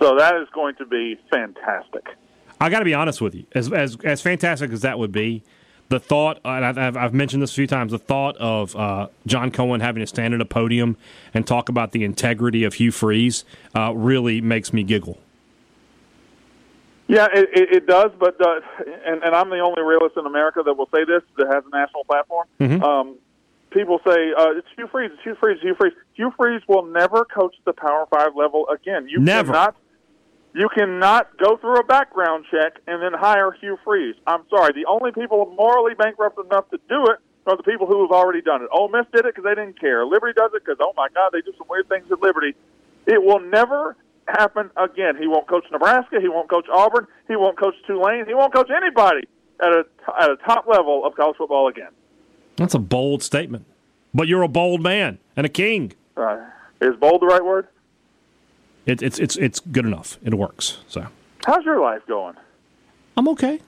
So 0.00 0.16
that 0.16 0.36
is 0.36 0.48
going 0.52 0.74
to 0.76 0.86
be 0.86 1.18
fantastic. 1.30 2.08
I 2.60 2.68
got 2.70 2.80
to 2.80 2.84
be 2.84 2.94
honest 2.94 3.20
with 3.20 3.34
you. 3.34 3.44
As 3.54 3.72
as 3.72 3.96
as 4.04 4.20
fantastic 4.20 4.72
as 4.72 4.82
that 4.82 4.98
would 4.98 5.12
be, 5.12 5.42
the 5.88 6.00
thought 6.00 6.40
and 6.44 6.64
I've, 6.64 6.96
I've- 6.96 7.16
mentioned 7.16 7.42
this 7.42 7.52
a 7.52 7.54
few 7.54 7.66
times. 7.66 7.92
The 7.92 7.98
thought 7.98 8.36
of 8.38 8.74
uh, 8.76 9.08
John 9.26 9.50
Cohen 9.50 9.80
having 9.80 10.00
to 10.00 10.06
stand 10.06 10.34
at 10.34 10.40
a 10.40 10.44
podium 10.44 10.96
and 11.34 11.46
talk 11.46 11.68
about 11.68 11.92
the 11.92 12.04
integrity 12.04 12.64
of 12.64 12.74
Hugh 12.74 12.92
Freeze 12.92 13.44
uh, 13.76 13.92
really 13.94 14.40
makes 14.40 14.72
me 14.72 14.82
giggle. 14.82 15.18
Yeah, 17.08 17.26
it, 17.32 17.48
it, 17.52 17.72
it 17.76 17.86
does, 17.86 18.10
but 18.18 18.40
uh, 18.40 18.60
and 19.06 19.22
and 19.22 19.34
I'm 19.34 19.50
the 19.50 19.58
only 19.58 19.82
realist 19.82 20.16
in 20.16 20.24
America 20.24 20.62
that 20.64 20.74
will 20.74 20.88
say 20.94 21.04
this 21.04 21.22
that 21.36 21.46
has 21.52 21.64
a 21.70 21.76
national 21.76 22.04
platform. 22.04 22.46
Um, 22.60 23.16
people 23.72 23.98
say 24.06 24.32
uh, 24.38 24.58
it's 24.58 24.68
Hugh 24.76 24.88
Freeze, 24.90 25.10
it's 25.14 25.22
Hugh 25.22 25.36
Freeze, 25.40 25.58
Hugh 25.62 25.74
Freeze. 25.78 25.92
Hugh 26.14 26.32
Freeze 26.36 26.62
will 26.68 26.84
never 26.86 27.24
coach 27.24 27.54
the 27.64 27.72
Power 27.72 28.06
Five 28.10 28.36
level 28.36 28.66
again. 28.68 29.08
You 29.08 29.20
Never. 29.20 29.52
cannot. 29.52 29.76
You 30.54 30.68
cannot 30.68 31.36
go 31.38 31.56
through 31.56 31.76
a 31.80 31.84
background 31.84 32.44
check 32.50 32.74
and 32.86 33.02
then 33.02 33.12
hire 33.18 33.52
Hugh 33.52 33.78
Freeze. 33.84 34.16
I'm 34.26 34.42
sorry. 34.50 34.72
The 34.74 34.84
only 34.86 35.10
people 35.10 35.54
morally 35.56 35.94
bankrupt 35.94 36.38
enough 36.44 36.68
to 36.70 36.78
do 36.88 37.04
it 37.06 37.18
are 37.46 37.56
the 37.56 37.62
people 37.62 37.86
who 37.86 38.02
have 38.02 38.10
already 38.10 38.42
done 38.42 38.62
it. 38.62 38.68
Ole 38.70 38.88
Miss 38.88 39.06
did 39.12 39.24
it 39.24 39.34
because 39.34 39.44
they 39.44 39.54
didn't 39.54 39.80
care. 39.80 40.04
Liberty 40.04 40.34
does 40.36 40.50
it 40.54 40.62
because, 40.64 40.76
oh 40.80 40.92
my 40.96 41.08
God, 41.14 41.30
they 41.32 41.40
do 41.40 41.52
some 41.56 41.66
weird 41.70 41.88
things 41.88 42.04
at 42.12 42.20
Liberty. 42.20 42.54
It 43.06 43.22
will 43.22 43.40
never 43.40 43.96
happen 44.28 44.70
again. 44.76 45.16
He 45.18 45.26
won't 45.26 45.48
coach 45.48 45.64
Nebraska. 45.72 46.20
He 46.20 46.28
won't 46.28 46.50
coach 46.50 46.66
Auburn. 46.72 47.06
He 47.28 47.36
won't 47.36 47.58
coach 47.58 47.74
Tulane. 47.86 48.26
He 48.26 48.34
won't 48.34 48.54
coach 48.54 48.68
anybody 48.70 49.26
at 49.58 49.72
a 49.72 49.84
at 50.20 50.30
a 50.30 50.36
top 50.36 50.66
level 50.68 51.04
of 51.04 51.14
college 51.14 51.36
football 51.38 51.68
again. 51.68 51.90
That's 52.62 52.74
a 52.74 52.78
bold 52.78 53.24
statement, 53.24 53.66
but 54.14 54.28
you're 54.28 54.42
a 54.42 54.48
bold 54.48 54.82
man 54.82 55.18
and 55.36 55.44
a 55.44 55.48
king. 55.48 55.94
Uh, 56.16 56.38
is 56.80 56.94
bold 56.94 57.20
the 57.20 57.26
right 57.26 57.44
word? 57.44 57.66
It, 58.86 59.02
it's 59.02 59.18
it's 59.18 59.36
it's 59.36 59.58
good 59.58 59.84
enough. 59.84 60.16
It 60.22 60.34
works. 60.34 60.78
So. 60.86 61.08
How's 61.44 61.64
your 61.64 61.80
life 61.80 62.02
going? 62.06 62.36
I'm 63.16 63.26
okay. 63.30 63.60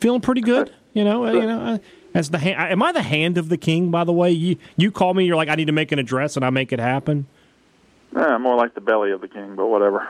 Feeling 0.00 0.20
pretty 0.20 0.40
good. 0.40 0.72
You 0.94 1.02
know, 1.02 1.26
uh, 1.26 1.32
you 1.32 1.46
know. 1.46 1.60
Uh, 1.60 1.78
as 2.14 2.30
the 2.30 2.38
hand, 2.38 2.72
am 2.72 2.80
I 2.80 2.92
the 2.92 3.02
hand 3.02 3.38
of 3.38 3.48
the 3.48 3.56
king? 3.56 3.90
By 3.90 4.04
the 4.04 4.12
way, 4.12 4.30
you 4.30 4.56
you 4.76 4.92
call 4.92 5.14
me. 5.14 5.24
You're 5.24 5.34
like, 5.34 5.48
I 5.48 5.56
need 5.56 5.66
to 5.66 5.72
make 5.72 5.90
an 5.90 5.98
address, 5.98 6.36
and 6.36 6.44
I 6.44 6.50
make 6.50 6.72
it 6.72 6.78
happen. 6.78 7.26
Eh, 8.16 8.38
more 8.38 8.56
like 8.56 8.74
the 8.74 8.80
belly 8.80 9.10
of 9.10 9.20
the 9.20 9.28
king, 9.28 9.56
but 9.56 9.66
whatever. 9.66 10.08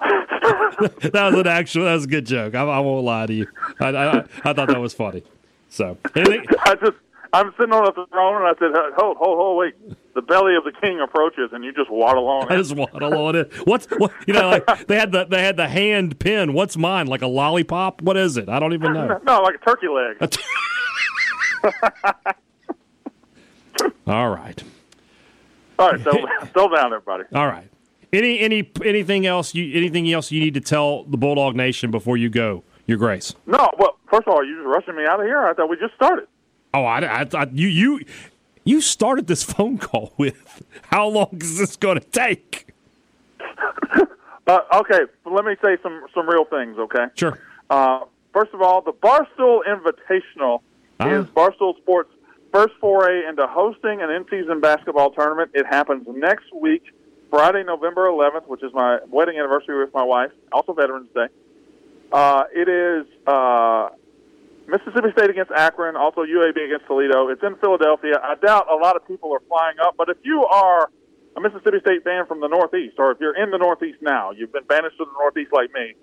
that 0.00 1.12
was 1.14 1.34
an 1.34 1.46
actual. 1.46 1.84
That 1.84 1.94
was 1.94 2.04
a 2.04 2.08
good 2.08 2.26
joke. 2.26 2.54
I, 2.54 2.62
I 2.62 2.78
won't 2.80 3.06
lie 3.06 3.24
to 3.24 3.32
you. 3.32 3.46
I, 3.80 3.88
I 3.88 4.18
I 4.44 4.52
thought 4.52 4.68
that 4.68 4.80
was 4.80 4.92
funny. 4.92 5.22
So, 5.72 5.96
anything, 6.14 6.44
I 6.66 6.74
just 6.74 6.98
I'm 7.32 7.50
sitting 7.58 7.72
on 7.72 7.84
the 7.84 8.06
throne 8.10 8.42
and 8.42 8.46
I 8.46 8.52
said, 8.58 8.72
hold, 8.94 9.16
hold, 9.16 9.38
hold, 9.38 9.58
wait. 9.58 9.74
The 10.14 10.20
belly 10.20 10.54
of 10.54 10.64
the 10.64 10.72
king 10.72 11.00
approaches, 11.00 11.48
and 11.52 11.64
you 11.64 11.72
just 11.72 11.90
waddle 11.90 12.28
on. 12.28 12.46
I 12.52 12.56
just 12.58 12.76
waddle 12.76 13.14
on 13.26 13.34
it. 13.34 13.50
What's 13.66 13.86
what? 13.86 14.12
You 14.26 14.34
know, 14.34 14.50
like 14.50 14.86
they 14.86 14.96
had 14.96 15.10
the 15.12 15.24
they 15.24 15.42
had 15.42 15.56
the 15.56 15.66
hand 15.66 16.18
pin. 16.18 16.52
What's 16.52 16.76
mine? 16.76 17.06
Like 17.06 17.22
a 17.22 17.26
lollipop? 17.26 18.02
What 18.02 18.18
is 18.18 18.36
it? 18.36 18.50
I 18.50 18.58
don't 18.58 18.74
even 18.74 18.92
know. 18.92 19.18
No, 19.24 19.40
like 19.40 19.54
a 19.54 19.64
turkey 19.64 19.88
leg. 19.88 20.36
All 24.06 24.30
right, 24.30 24.62
All 25.78 25.90
right, 25.92 26.02
settle, 26.02 26.28
settle 26.46 26.68
down, 26.68 26.92
everybody. 26.92 27.24
all 27.34 27.46
right. 27.46 27.68
Any 28.12 28.38
any 28.40 28.70
anything 28.84 29.24
else? 29.26 29.54
You 29.54 29.74
anything 29.76 30.10
else 30.12 30.30
you 30.30 30.40
need 30.40 30.54
to 30.54 30.60
tell 30.60 31.04
the 31.04 31.16
Bulldog 31.16 31.56
Nation 31.56 31.90
before 31.90 32.16
you 32.16 32.28
go? 32.28 32.62
Your 32.86 32.98
Grace. 32.98 33.34
No, 33.46 33.70
well, 33.78 33.96
first 34.12 34.28
of 34.28 34.34
all, 34.34 34.44
you 34.44 34.56
just 34.56 34.66
rushing 34.66 34.94
me 34.94 35.06
out 35.06 35.18
of 35.20 35.26
here. 35.26 35.38
I 35.42 35.54
thought 35.54 35.68
we 35.70 35.76
just 35.78 35.94
started. 35.94 36.28
Oh, 36.74 36.84
I, 36.84 37.20
I 37.20 37.24
thought 37.24 37.52
you 37.56 37.68
you 37.68 38.04
you 38.64 38.80
started 38.80 39.26
this 39.26 39.42
phone 39.42 39.78
call 39.78 40.12
with 40.18 40.62
how 40.90 41.08
long 41.08 41.30
is 41.40 41.58
this 41.58 41.76
going 41.76 41.98
to 41.98 42.06
take? 42.06 42.68
Uh, 44.44 44.58
okay, 44.74 44.98
let 45.24 45.44
me 45.44 45.54
say 45.64 45.76
some 45.84 46.04
some 46.12 46.28
real 46.28 46.44
things. 46.44 46.76
Okay. 46.76 47.04
Sure. 47.14 47.38
Uh, 47.70 48.00
first 48.32 48.52
of 48.52 48.60
all, 48.60 48.82
the 48.82 48.92
Barstool 48.92 49.60
Invitational 49.64 50.62
Ah. 50.98 51.08
is 51.20 51.26
Barstool 51.26 51.76
Sports' 51.76 52.10
first 52.52 52.74
foray 52.80 53.24
into 53.28 53.46
hosting 53.46 54.02
an 54.02 54.10
in-season 54.10 54.58
basketball 54.60 55.12
tournament. 55.12 55.52
It 55.54 55.64
happens 55.64 56.04
next 56.08 56.52
week, 56.52 56.82
Friday, 57.30 57.62
November 57.62 58.08
11th, 58.08 58.48
which 58.48 58.64
is 58.64 58.72
my 58.74 58.98
wedding 59.08 59.38
anniversary 59.38 59.78
with 59.78 59.94
my 59.94 60.02
wife, 60.02 60.32
also 60.50 60.72
Veterans 60.72 61.08
Day. 61.14 61.28
Uh, 62.12 62.42
it 62.52 62.68
is 62.68 63.06
uh, 63.28 63.90
Mississippi 64.66 65.12
State 65.12 65.30
against 65.30 65.52
Akron, 65.52 65.96
also 65.96 66.22
UAB 66.22 66.56
against 66.64 66.86
Toledo. 66.86 67.28
It's 67.28 67.42
in 67.42 67.56
Philadelphia. 67.56 68.14
I 68.22 68.34
doubt 68.36 68.70
a 68.70 68.76
lot 68.76 68.96
of 68.96 69.06
people 69.06 69.32
are 69.32 69.42
flying 69.48 69.76
up, 69.80 69.94
but 69.96 70.08
if 70.08 70.16
you 70.22 70.44
are 70.44 70.90
a 71.36 71.40
Mississippi 71.40 71.80
State 71.80 72.04
fan 72.04 72.26
from 72.26 72.40
the 72.40 72.48
Northeast, 72.48 72.96
or 72.98 73.10
if 73.10 73.18
you're 73.20 73.36
in 73.36 73.50
the 73.50 73.58
Northeast 73.58 73.98
now, 74.00 74.30
you've 74.30 74.52
been 74.52 74.64
banished 74.64 74.98
to 74.98 75.04
the 75.04 75.12
Northeast 75.18 75.52
like 75.52 75.72
me, 75.72 75.94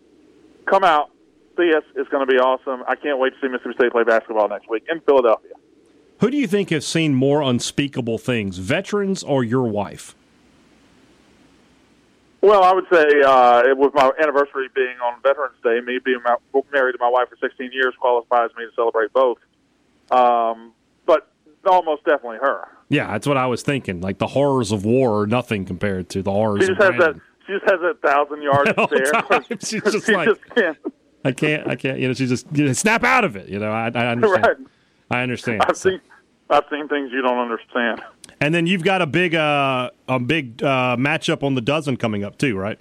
come 0.66 0.84
out, 0.84 1.12
see 1.58 1.74
us. 1.74 1.84
It's 1.96 2.10
going 2.10 2.26
to 2.26 2.32
be 2.32 2.40
awesome. 2.40 2.84
I 2.88 2.96
can't 2.96 3.20
wait 3.20 3.34
to 3.34 3.40
see 3.42 3.48
Mississippi 3.48 3.76
State 3.76 3.92
play 3.92 4.04
basketball 4.04 4.50
next 4.50 4.70
week 4.70 4.86
in 4.90 5.00
Philadelphia. 5.02 5.52
Who 6.20 6.30
do 6.30 6.38
you 6.38 6.48
think 6.48 6.70
has 6.72 6.86
seen 6.86 7.16
more 7.16 7.42
unspeakable 7.42 8.18
things, 8.18 8.58
veterans 8.58 9.24
or 9.24 9.44
your 9.44 9.64
wife? 9.64 10.16
Well, 12.42 12.64
I 12.64 12.74
would 12.74 12.86
say 12.92 13.06
uh, 13.26 13.64
with 13.76 13.94
my 13.94 14.12
anniversary 14.22 14.70
being 14.74 14.98
on 15.04 15.22
Veterans 15.22 15.56
Day, 15.64 15.82
me 15.86 16.00
being 16.04 16.22
my, 16.24 16.36
married 16.72 16.94
to 16.94 16.98
my 17.00 17.10
wife 17.10 17.28
for 17.30 17.38
16 17.42 17.72
years 17.74 17.94
qualifies 18.00 18.50
me 18.58 18.66
to 18.66 18.72
celebrate 18.76 19.12
both. 19.12 19.40
Um, 20.12 20.74
but 21.06 21.30
almost 21.66 22.06
definitely 22.06 22.38
her. 22.38 22.68
Yeah, 22.88 23.12
that's 23.12 23.28
what 23.28 23.38
I 23.38 23.46
was 23.46 23.62
thinking. 23.62 24.02
Like 24.02 24.18
the 24.18 24.28
horrors 24.28 24.72
of 24.72 24.86
war 24.86 25.22
are 25.22 25.28
nothing 25.28 25.66
compared 25.66 26.10
to 26.10 26.24
the 26.24 26.32
horrors 26.32 26.66
She 26.66 26.72
of 26.72 26.78
just 26.78 26.92
has 26.92 27.00
that. 27.00 27.22
She 27.46 27.54
just 27.54 27.66
has 27.70 27.80
that 27.82 28.02
thousand 28.04 28.42
yard 28.42 28.68
stare. 28.88 29.58
She's 29.60 29.84
just 29.94 30.06
she 30.06 30.16
like- 30.16 30.30
just 30.30 30.42
can't. 30.56 30.78
I 31.26 31.34
can't. 31.34 31.68
I 31.68 31.76
can't. 31.76 32.00
You 32.00 32.08
know, 32.08 32.14
she 32.14 32.28
just 32.28 32.48
you 32.54 32.66
know, 32.66 32.74
snap 32.74 33.04
out 33.04 33.26
of 33.26 33.36
it. 33.36 33.50
You 33.50 33.60
know, 33.60 33.72
I, 33.72 33.92
I 33.94 34.08
understand. 34.08 34.46
Right. 34.46 34.58
I 35.12 35.22
understand. 35.22 35.62
I've 35.68 35.76
seen 35.76 36.00
I've 36.50 36.64
seen 36.70 36.88
things 36.88 37.12
you 37.12 37.22
don't 37.22 37.38
understand. 37.38 38.02
And 38.42 38.54
then 38.56 38.68
you've 38.68 38.84
got 38.84 39.02
a 39.02 39.08
big 39.08 39.36
uh, 39.36 39.90
a 40.08 40.20
big 40.20 40.64
uh, 40.64 40.96
matchup 40.98 41.44
on 41.44 41.56
the 41.56 41.62
dozen 41.62 41.98
coming 41.98 42.24
up 42.24 42.38
too, 42.38 42.58
right? 42.58 42.80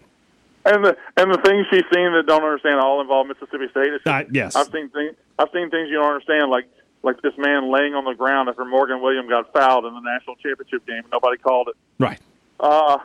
And 0.65 0.85
the 0.85 0.97
and 1.17 1.33
the 1.33 1.39
things 1.39 1.67
she's 1.71 1.85
seen 1.93 2.13
that 2.13 2.25
don't 2.27 2.45
understand 2.45 2.81
all 2.81 3.01
involve 3.01 3.27
Mississippi 3.27 3.69
State. 3.71 3.91
Uh, 4.07 4.25
yes. 4.31 4.55
I've 4.55 4.71
seen 4.71 4.89
things 4.91 5.17
I've 5.39 5.49
seen 5.53 5.71
things 5.71 5.89
you 5.89 5.97
don't 5.97 6.13
understand, 6.13 6.51
like 6.51 6.67
like 7.03 7.21
this 7.23 7.33
man 7.39 7.73
laying 7.73 7.95
on 7.95 8.05
the 8.05 8.15
ground 8.15 8.49
after 8.49 8.65
Morgan 8.65 9.01
Williams 9.01 9.29
got 9.29 9.53
fouled 9.53 9.85
in 9.87 9.95
the 9.95 10.01
national 10.01 10.37
championship 10.37 10.87
game. 10.87 11.03
Nobody 11.11 11.39
called 11.39 11.69
it. 11.69 11.77
Right. 11.99 12.21
Uh, 12.61 12.99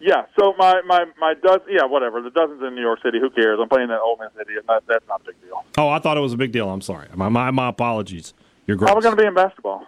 yeah. 0.00 0.26
So 0.38 0.54
my 0.58 0.80
my 0.86 1.04
my 1.18 1.34
dozen, 1.34 1.68
yeah, 1.68 1.84
whatever. 1.84 2.20
The 2.20 2.30
dozens 2.30 2.62
in 2.62 2.74
New 2.74 2.82
York 2.82 3.00
City. 3.02 3.20
Who 3.20 3.30
cares? 3.30 3.58
I'm 3.60 3.68
playing 3.68 3.88
that 3.88 4.00
Ole 4.00 4.18
Miss 4.18 4.30
idiot. 4.40 4.64
That, 4.66 4.82
that's 4.88 5.06
not 5.06 5.20
a 5.20 5.24
big 5.24 5.40
deal. 5.42 5.64
Oh, 5.78 5.88
I 5.88 5.98
thought 5.98 6.16
it 6.16 6.20
was 6.20 6.32
a 6.32 6.36
big 6.36 6.50
deal. 6.52 6.68
I'm 6.68 6.80
sorry. 6.80 7.08
My 7.14 7.28
my, 7.28 7.50
my 7.50 7.68
apologies. 7.68 8.34
You're 8.66 8.76
great. 8.76 8.94
We 8.94 9.02
going 9.02 9.16
to 9.16 9.22
be 9.22 9.26
in 9.28 9.34
basketball? 9.34 9.86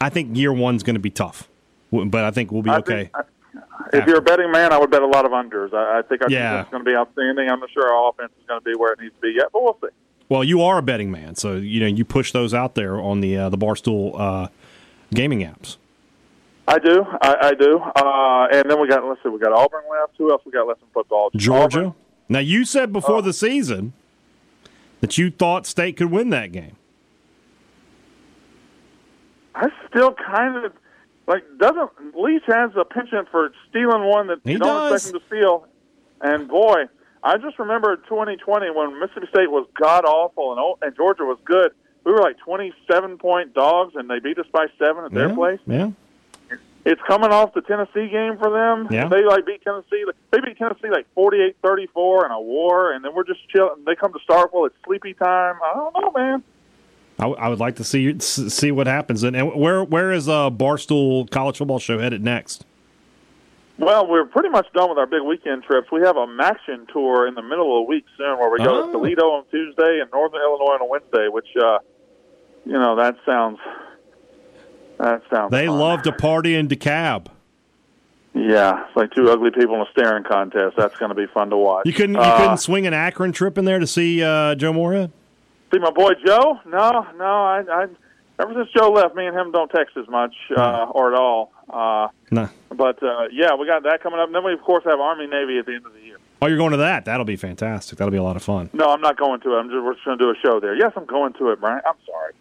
I 0.00 0.08
think 0.10 0.36
year 0.36 0.52
one's 0.52 0.82
going 0.82 0.94
to 0.94 1.00
be 1.00 1.10
tough, 1.10 1.48
but 1.92 2.24
I 2.24 2.30
think 2.30 2.52
we'll 2.52 2.62
be 2.62 2.70
I 2.70 2.78
okay. 2.78 3.10
think- 3.12 3.26
if 3.92 4.06
you're 4.06 4.18
a 4.18 4.22
betting 4.22 4.50
man, 4.50 4.72
I 4.72 4.78
would 4.78 4.90
bet 4.90 5.02
a 5.02 5.06
lot 5.06 5.24
of 5.24 5.30
unders. 5.32 5.72
I, 5.74 5.98
I 5.98 6.02
think 6.02 6.22
our 6.22 6.30
Yeah. 6.30 6.50
defense 6.50 6.66
is 6.66 6.70
going 6.72 6.84
to 6.84 6.90
be 6.90 6.96
outstanding. 6.96 7.48
I'm 7.50 7.60
not 7.60 7.70
sure 7.70 7.86
our 7.92 8.10
offense 8.10 8.32
is 8.40 8.46
going 8.48 8.60
to 8.60 8.64
be 8.64 8.74
where 8.76 8.92
it 8.92 9.00
needs 9.00 9.14
to 9.14 9.20
be 9.20 9.34
yet, 9.36 9.46
but 9.52 9.62
we'll 9.62 9.76
see. 9.82 9.88
well, 10.28 10.42
you 10.42 10.62
are 10.62 10.78
a 10.78 10.82
betting 10.82 11.10
man, 11.10 11.34
so 11.36 11.54
you 11.56 11.80
know 11.80 11.86
you 11.86 12.04
push 12.04 12.32
those 12.32 12.54
out 12.54 12.74
there 12.74 12.96
on 13.00 13.20
the 13.20 13.36
uh, 13.36 13.48
the 13.50 13.58
barstool 13.58 14.18
uh, 14.18 14.48
gaming 15.12 15.40
apps. 15.40 15.76
I 16.66 16.78
do, 16.78 17.04
I, 17.20 17.36
I 17.48 17.54
do. 17.54 17.78
Uh, 17.78 18.48
and 18.52 18.70
then 18.70 18.80
we 18.80 18.88
got 18.88 19.04
let's 19.06 19.22
see, 19.22 19.28
we 19.28 19.38
got 19.38 19.52
Auburn 19.52 19.82
left. 19.90 20.14
Who 20.18 20.30
else 20.32 20.42
we 20.46 20.50
got 20.52 20.66
left 20.66 20.80
in 20.80 20.88
football? 20.94 21.30
Georgia. 21.36 21.78
Auburn. 21.80 21.94
Now 22.28 22.38
you 22.38 22.64
said 22.64 22.92
before 22.92 23.16
Oh. 23.18 23.20
the 23.20 23.34
season 23.34 23.92
that 25.00 25.18
you 25.18 25.30
thought 25.30 25.66
State 25.66 25.96
could 25.98 26.10
win 26.10 26.30
that 26.30 26.52
game. 26.52 26.76
I 29.54 29.68
still 29.88 30.14
kind 30.14 30.64
of 30.64 30.72
like 31.26 31.44
doesn't 31.58 31.90
Leach 32.16 32.42
has 32.46 32.70
a 32.76 32.84
penchant 32.84 33.28
for 33.30 33.52
stealing 33.70 34.04
one 34.04 34.26
that 34.28 34.38
He 34.44 34.52
you 34.52 34.58
don't 34.58 34.90
does. 34.90 34.92
expect 35.06 35.14
him 35.14 35.20
to 35.20 35.26
steal. 35.26 35.66
And 36.20 36.48
boy, 36.48 36.84
I 37.22 37.38
just 37.38 37.58
remember 37.58 37.96
2020 37.96 38.70
when 38.70 38.98
Mississippi 39.00 39.26
State 39.28 39.50
was 39.50 39.66
god 39.80 40.04
awful 40.04 40.52
and 40.52 40.82
and 40.86 40.96
Georgia 40.96 41.24
was 41.24 41.38
good. 41.44 41.72
We 42.04 42.12
were 42.12 42.18
like 42.20 42.36
27 42.38 43.16
point 43.18 43.54
dogs, 43.54 43.94
and 43.96 44.10
they 44.10 44.18
beat 44.18 44.38
us 44.38 44.46
by 44.52 44.66
seven 44.78 45.04
at 45.06 45.12
their 45.12 45.34
place. 45.34 45.60
Yeah. 45.66 45.90
It's 46.84 47.00
coming 47.08 47.30
off 47.30 47.54
the 47.54 47.62
Tennessee 47.62 48.08
game 48.10 48.36
for 48.36 48.50
them. 48.50 48.88
Yeah. 48.90 49.08
They 49.08 49.24
like 49.24 49.46
beat 49.46 49.62
Tennessee. 49.62 50.04
They 50.30 50.40
beat 50.40 50.58
Tennessee 50.58 50.90
like 50.90 51.06
48-34 51.16 52.26
in 52.26 52.30
a 52.30 52.40
war, 52.40 52.92
and 52.92 53.02
then 53.02 53.14
we're 53.14 53.24
just 53.24 53.40
chilling. 53.48 53.84
They 53.86 53.94
come 53.94 54.12
to 54.12 54.18
Starkville. 54.28 54.66
It's 54.66 54.76
sleepy 54.84 55.14
time. 55.14 55.54
I 55.64 55.72
don't 55.74 55.94
know, 55.98 56.10
man. 56.10 56.42
I, 57.24 57.28
w- 57.28 57.42
I 57.46 57.48
would 57.48 57.58
like 57.60 57.76
to 57.76 57.84
see 57.84 58.18
see 58.20 58.70
what 58.70 58.86
happens. 58.86 59.22
And, 59.22 59.34
and 59.34 59.54
where 59.54 59.82
where 59.84 60.12
is 60.12 60.28
uh, 60.28 60.50
Barstool 60.50 61.30
College 61.30 61.56
Football 61.58 61.78
Show 61.78 61.98
headed 61.98 62.22
next? 62.22 62.64
Well, 63.78 64.06
we're 64.06 64.26
pretty 64.26 64.50
much 64.50 64.66
done 64.72 64.88
with 64.90 64.98
our 64.98 65.06
big 65.06 65.22
weekend 65.22 65.64
trips. 65.64 65.90
We 65.90 66.00
have 66.02 66.16
a 66.16 66.26
MACtion 66.26 66.86
tour 66.92 67.26
in 67.26 67.34
the 67.34 67.42
middle 67.42 67.76
of 67.80 67.84
the 67.86 67.88
week 67.90 68.04
soon, 68.16 68.38
where 68.38 68.48
we 68.50 68.58
go 68.58 68.82
Oh. 68.82 68.86
to 68.86 68.92
Toledo 68.92 69.22
on 69.30 69.44
Tuesday 69.50 69.98
and 70.00 70.08
Northern 70.12 70.40
Illinois 70.42 70.74
on 70.74 70.80
a 70.82 70.86
Wednesday. 70.86 71.28
Which, 71.28 71.48
uh, 71.60 71.78
you 72.66 72.72
know, 72.74 72.94
that 72.96 73.16
sounds 73.26 73.58
that 74.98 75.22
sounds. 75.32 75.50
They 75.50 75.66
fun. 75.66 75.78
love 75.78 76.02
to 76.02 76.12
party 76.12 76.54
in 76.54 76.68
DeKalb. 76.68 77.26
Yeah, 78.36 78.84
it's 78.86 78.96
like 78.96 79.12
two 79.12 79.30
ugly 79.30 79.50
people 79.52 79.76
in 79.76 79.80
a 79.82 79.90
staring 79.92 80.24
contest. 80.24 80.76
That's 80.76 80.96
going 80.96 81.08
to 81.10 81.14
be 81.14 81.26
fun 81.32 81.50
to 81.50 81.56
watch. 81.56 81.86
You 81.86 81.92
couldn't 81.92 82.16
you 82.16 82.20
Uh, 82.20 82.36
couldn't 82.38 82.56
swing 82.58 82.86
an 82.86 82.92
Akron 82.94 83.32
trip 83.32 83.56
in 83.58 83.64
there 83.64 83.78
to 83.78 83.86
see 83.86 84.22
uh, 84.22 84.54
Joe 84.56 84.72
Moorhead? 84.72 85.10
See 85.74 85.80
my 85.80 85.90
boy 85.90 86.12
Joe? 86.24 86.60
No, 86.66 87.04
no. 87.16 87.24
I, 87.24 87.62
I 87.68 87.86
ever 88.40 88.54
since 88.54 88.68
Joe 88.76 88.90
left, 88.92 89.16
me 89.16 89.26
and 89.26 89.36
him 89.36 89.50
don't 89.50 89.68
text 89.70 89.96
as 89.96 90.06
much 90.08 90.32
uh, 90.56 90.86
or 90.90 91.12
at 91.12 91.18
all. 91.18 91.50
Uh, 91.68 92.08
No. 92.30 92.48
but 92.70 93.02
uh, 93.02 93.26
yeah, 93.32 93.54
we 93.56 93.66
got 93.66 93.82
that 93.82 94.00
coming 94.00 94.20
up. 94.20 94.26
And 94.26 94.34
then 94.36 94.44
we 94.44 94.52
of 94.52 94.60
course 94.62 94.84
have 94.84 95.00
Army 95.00 95.26
Navy 95.26 95.58
at 95.58 95.66
the 95.66 95.74
end 95.74 95.84
of 95.86 95.92
the 95.92 96.00
year. 96.00 96.18
Oh, 96.40 96.46
you're 96.46 96.58
going 96.58 96.70
to 96.72 96.76
that? 96.76 97.06
That'll 97.06 97.24
be 97.24 97.34
fantastic. 97.36 97.98
That'll 97.98 98.12
be 98.12 98.18
a 98.18 98.22
lot 98.22 98.36
of 98.36 98.42
fun. 98.44 98.70
No, 98.72 98.86
I'm 98.86 99.00
not 99.00 99.16
going 99.16 99.40
to 99.40 99.56
it. 99.56 99.58
I'm 99.58 99.68
just 99.68 99.82
we're 99.82 99.94
just 99.94 100.04
going 100.04 100.16
to 100.18 100.24
do 100.24 100.30
a 100.30 100.34
show 100.44 100.60
there. 100.60 100.76
Yes, 100.76 100.92
I'm 100.94 101.06
going 101.06 101.32
to 101.34 101.50
it, 101.50 101.60
Brian. 101.60 101.80
I'm 101.86 101.94
sorry. 102.06 102.32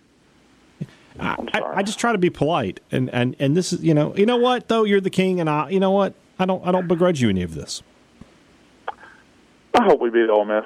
I, 1.20 1.36
I'm 1.40 1.50
I, 1.54 1.60
sorry. 1.60 1.76
I 1.78 1.84
just 1.84 2.00
try 2.00 2.12
to 2.12 2.18
be 2.20 2.30
polite, 2.30 2.82
and, 2.92 3.10
and, 3.12 3.36
and 3.40 3.56
this 3.58 3.74
is 3.74 3.84
you 3.84 3.94
know 3.96 4.16
you 4.16 4.26
know 4.28 4.38
what 4.38 4.68
though 4.68 4.84
you're 4.84 5.02
the 5.02 5.10
king, 5.10 5.40
and 5.40 5.50
I 5.50 5.70
you 5.70 5.80
know 5.80 5.92
what 5.92 6.14
I 6.38 6.46
don't 6.46 6.66
I 6.68 6.72
don't 6.72 6.88
begrudge 6.88 7.20
you 7.22 7.30
any 7.30 7.42
of 7.44 7.56
this. 7.56 7.82
I 9.76 9.84
hope 9.86 10.02
we 10.02 10.10
beat 10.12 10.30
Ole 10.30 10.46
Miss. 10.46 10.66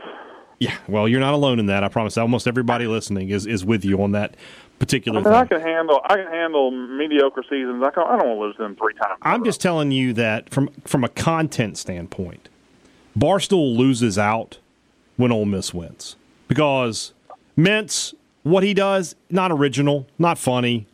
Yeah, 0.60 0.76
well, 0.88 1.08
you're 1.08 1.20
not 1.20 1.34
alone 1.34 1.60
in 1.60 1.68
that. 1.68 1.84
I 1.84 1.88
promise. 1.88 2.18
Almost 2.18 2.48
everybody 2.48 2.88
listening 2.88 3.30
is, 3.30 3.46
is 3.46 3.64
with 3.64 3.86
you 3.86 4.02
on 4.02 4.12
that 4.14 4.36
particular 4.80 5.20
I 5.20 5.24
mean, 5.24 5.34
I 5.34 5.46
can 5.46 5.62
handle 5.62 6.02
I 6.06 6.16
can 6.16 6.28
handle 6.28 6.72
mediocre 6.72 7.44
seasons. 7.44 7.84
I, 7.84 7.92
can, 7.92 8.04
I 8.04 8.18
don't 8.18 8.28
want 8.28 8.40
to 8.40 8.46
lose 8.46 8.58
them 8.58 8.76
three 8.76 8.94
times. 8.94 9.20
I'm 9.22 9.44
just 9.44 9.62
telling 9.62 9.92
you 9.92 10.14
that 10.14 10.50
from 10.50 10.70
from 10.86 11.04
a 11.04 11.10
content 11.10 11.78
standpoint, 11.78 12.50
Barstool 13.18 13.76
loses 13.76 14.18
out 14.18 14.60
when 15.16 15.32
Ole 15.32 15.46
Miss 15.46 15.74
wins 15.74 16.16
because 16.48 17.14
Mintz, 17.58 18.14
what 18.44 18.64
he 18.64 18.74
does, 18.74 19.16
not 19.30 19.52
original, 19.52 20.08
not 20.20 20.38
funny, 20.38 20.88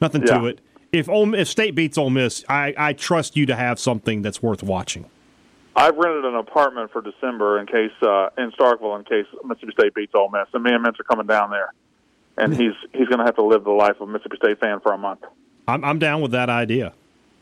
nothing 0.00 0.22
to 0.26 0.46
it. 0.46 0.60
If 0.92 1.08
Ole, 1.08 1.34
if 1.34 1.48
State 1.48 1.74
beats 1.74 1.98
Ole 1.98 2.10
Miss, 2.10 2.44
I, 2.48 2.72
I 2.76 2.92
trust 2.92 3.36
you 3.36 3.46
to 3.46 3.56
have 3.56 3.80
something 3.80 4.22
that's 4.22 4.40
worth 4.40 4.62
watching. 4.62 5.06
I've 5.76 5.96
rented 5.96 6.24
an 6.24 6.36
apartment 6.36 6.92
for 6.92 7.02
December 7.02 7.58
in 7.58 7.66
case 7.66 7.92
uh, 8.02 8.28
in 8.38 8.52
Starkville 8.52 8.98
in 8.98 9.04
case 9.04 9.26
Mississippi 9.44 9.72
State 9.72 9.94
beats 9.94 10.12
Ole 10.14 10.30
Miss, 10.30 10.46
and 10.52 10.62
me 10.62 10.72
and 10.72 10.84
Mintz 10.84 11.00
are 11.00 11.04
coming 11.04 11.26
down 11.26 11.50
there, 11.50 11.72
and 12.36 12.54
he's 12.54 12.74
he's 12.92 13.08
going 13.08 13.18
to 13.18 13.24
have 13.24 13.36
to 13.36 13.42
live 13.42 13.64
the 13.64 13.70
life 13.70 13.96
of 14.00 14.08
a 14.08 14.12
Mississippi 14.12 14.36
State 14.36 14.60
fan 14.60 14.80
for 14.80 14.92
a 14.92 14.98
month. 14.98 15.24
I'm, 15.66 15.84
I'm 15.84 15.98
down 15.98 16.20
with 16.20 16.30
that 16.32 16.48
idea. 16.48 16.92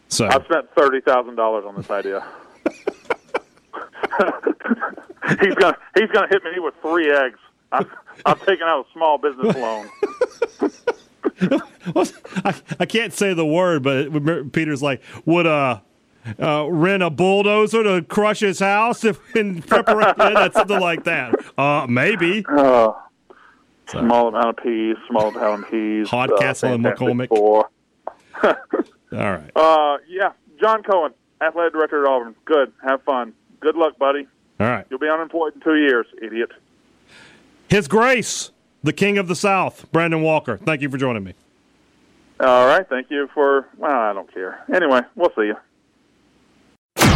So 0.09 0.27
I've 0.27 0.45
spent 0.45 0.75
thirty 0.75 1.01
thousand 1.01 1.37
dollars 1.37 1.65
on 1.67 1.77
this 1.77 1.91
idea. 1.91 2.25
he's 5.41 5.55
gonna 5.55 5.77
he's 5.95 6.11
gonna 6.11 6.29
hit 6.29 6.43
me 6.45 6.59
with 6.59 6.75
three 6.81 7.11
eggs. 7.11 7.39
I'm, 7.71 7.91
I'm 8.27 8.39
taking 8.41 8.63
out 8.63 8.87
a 8.87 8.93
small 8.93 9.19
business 9.19 9.57
loan. 9.57 9.89
I, 12.45 12.55
I 12.81 12.87
can't 12.87 13.13
say 13.13 13.35
the 13.35 13.47
word, 13.47 13.83
but 13.83 14.53
Peter's 14.53 14.83
like, 14.83 15.03
would 15.25 15.47
uh, 15.47 15.81
uh, 16.41 16.67
rent 16.71 17.03
a 17.03 17.11
bulldozer 17.11 17.83
to 17.83 18.03
crush 18.03 18.41
his 18.41 18.59
house 18.59 19.05
if 19.05 19.19
in 19.37 19.63
preparation? 19.63 20.15
That's 20.17 20.57
something 20.57 20.81
like 20.81 21.05
that. 21.05 21.35
Uh, 21.59 21.87
maybe. 21.89 22.45
Uh, 22.49 22.93
small 23.89 24.29
amount 24.29 24.47
of 24.47 24.57
peas, 24.65 24.97
small 25.09 25.29
amount 25.29 25.65
of 25.65 25.71
peas. 25.71 26.09
Hardcastle 26.09 26.73
and 26.73 26.85
Fantastic 26.85 27.31
McCormick. 27.31 27.65
All 29.13 29.19
right. 29.19 29.51
Uh, 29.55 29.99
yeah, 30.09 30.33
John 30.61 30.83
Cohen, 30.83 31.13
athletic 31.41 31.73
director 31.73 32.05
at 32.05 32.11
Auburn. 32.11 32.35
Good, 32.45 32.73
have 32.83 33.03
fun. 33.03 33.35
Good 33.61 33.77
luck, 33.77 33.99
buddy. 33.99 34.27
All 34.59 34.67
right. 34.67 34.87
You'll 34.91 34.99
be 34.99 35.09
unemployed 35.09 35.55
in 35.55 35.61
two 35.61 35.77
years, 35.77 36.07
idiot. 36.21 36.51
His 37.69 37.89
Grace, 37.89 38.51
the 38.83 38.93
King 38.93 39.19
of 39.19 39.29
the 39.29 39.37
South, 39.37 39.91
Brandon 39.93 40.23
Walker. 40.23 40.59
Thank 40.59 40.83
you 40.83 40.89
for 40.89 40.99
joining 40.99 41.25
me. 41.25 41.35
All 42.41 42.67
right, 42.67 42.89
thank 42.89 43.11
you 43.11 43.29
for. 43.35 43.69
Well, 43.77 43.93
I 43.93 44.13
don't 44.13 44.33
care. 44.33 44.65
Anyway, 44.75 45.01
we'll 45.15 45.33
see 45.37 45.47
you. 45.47 45.57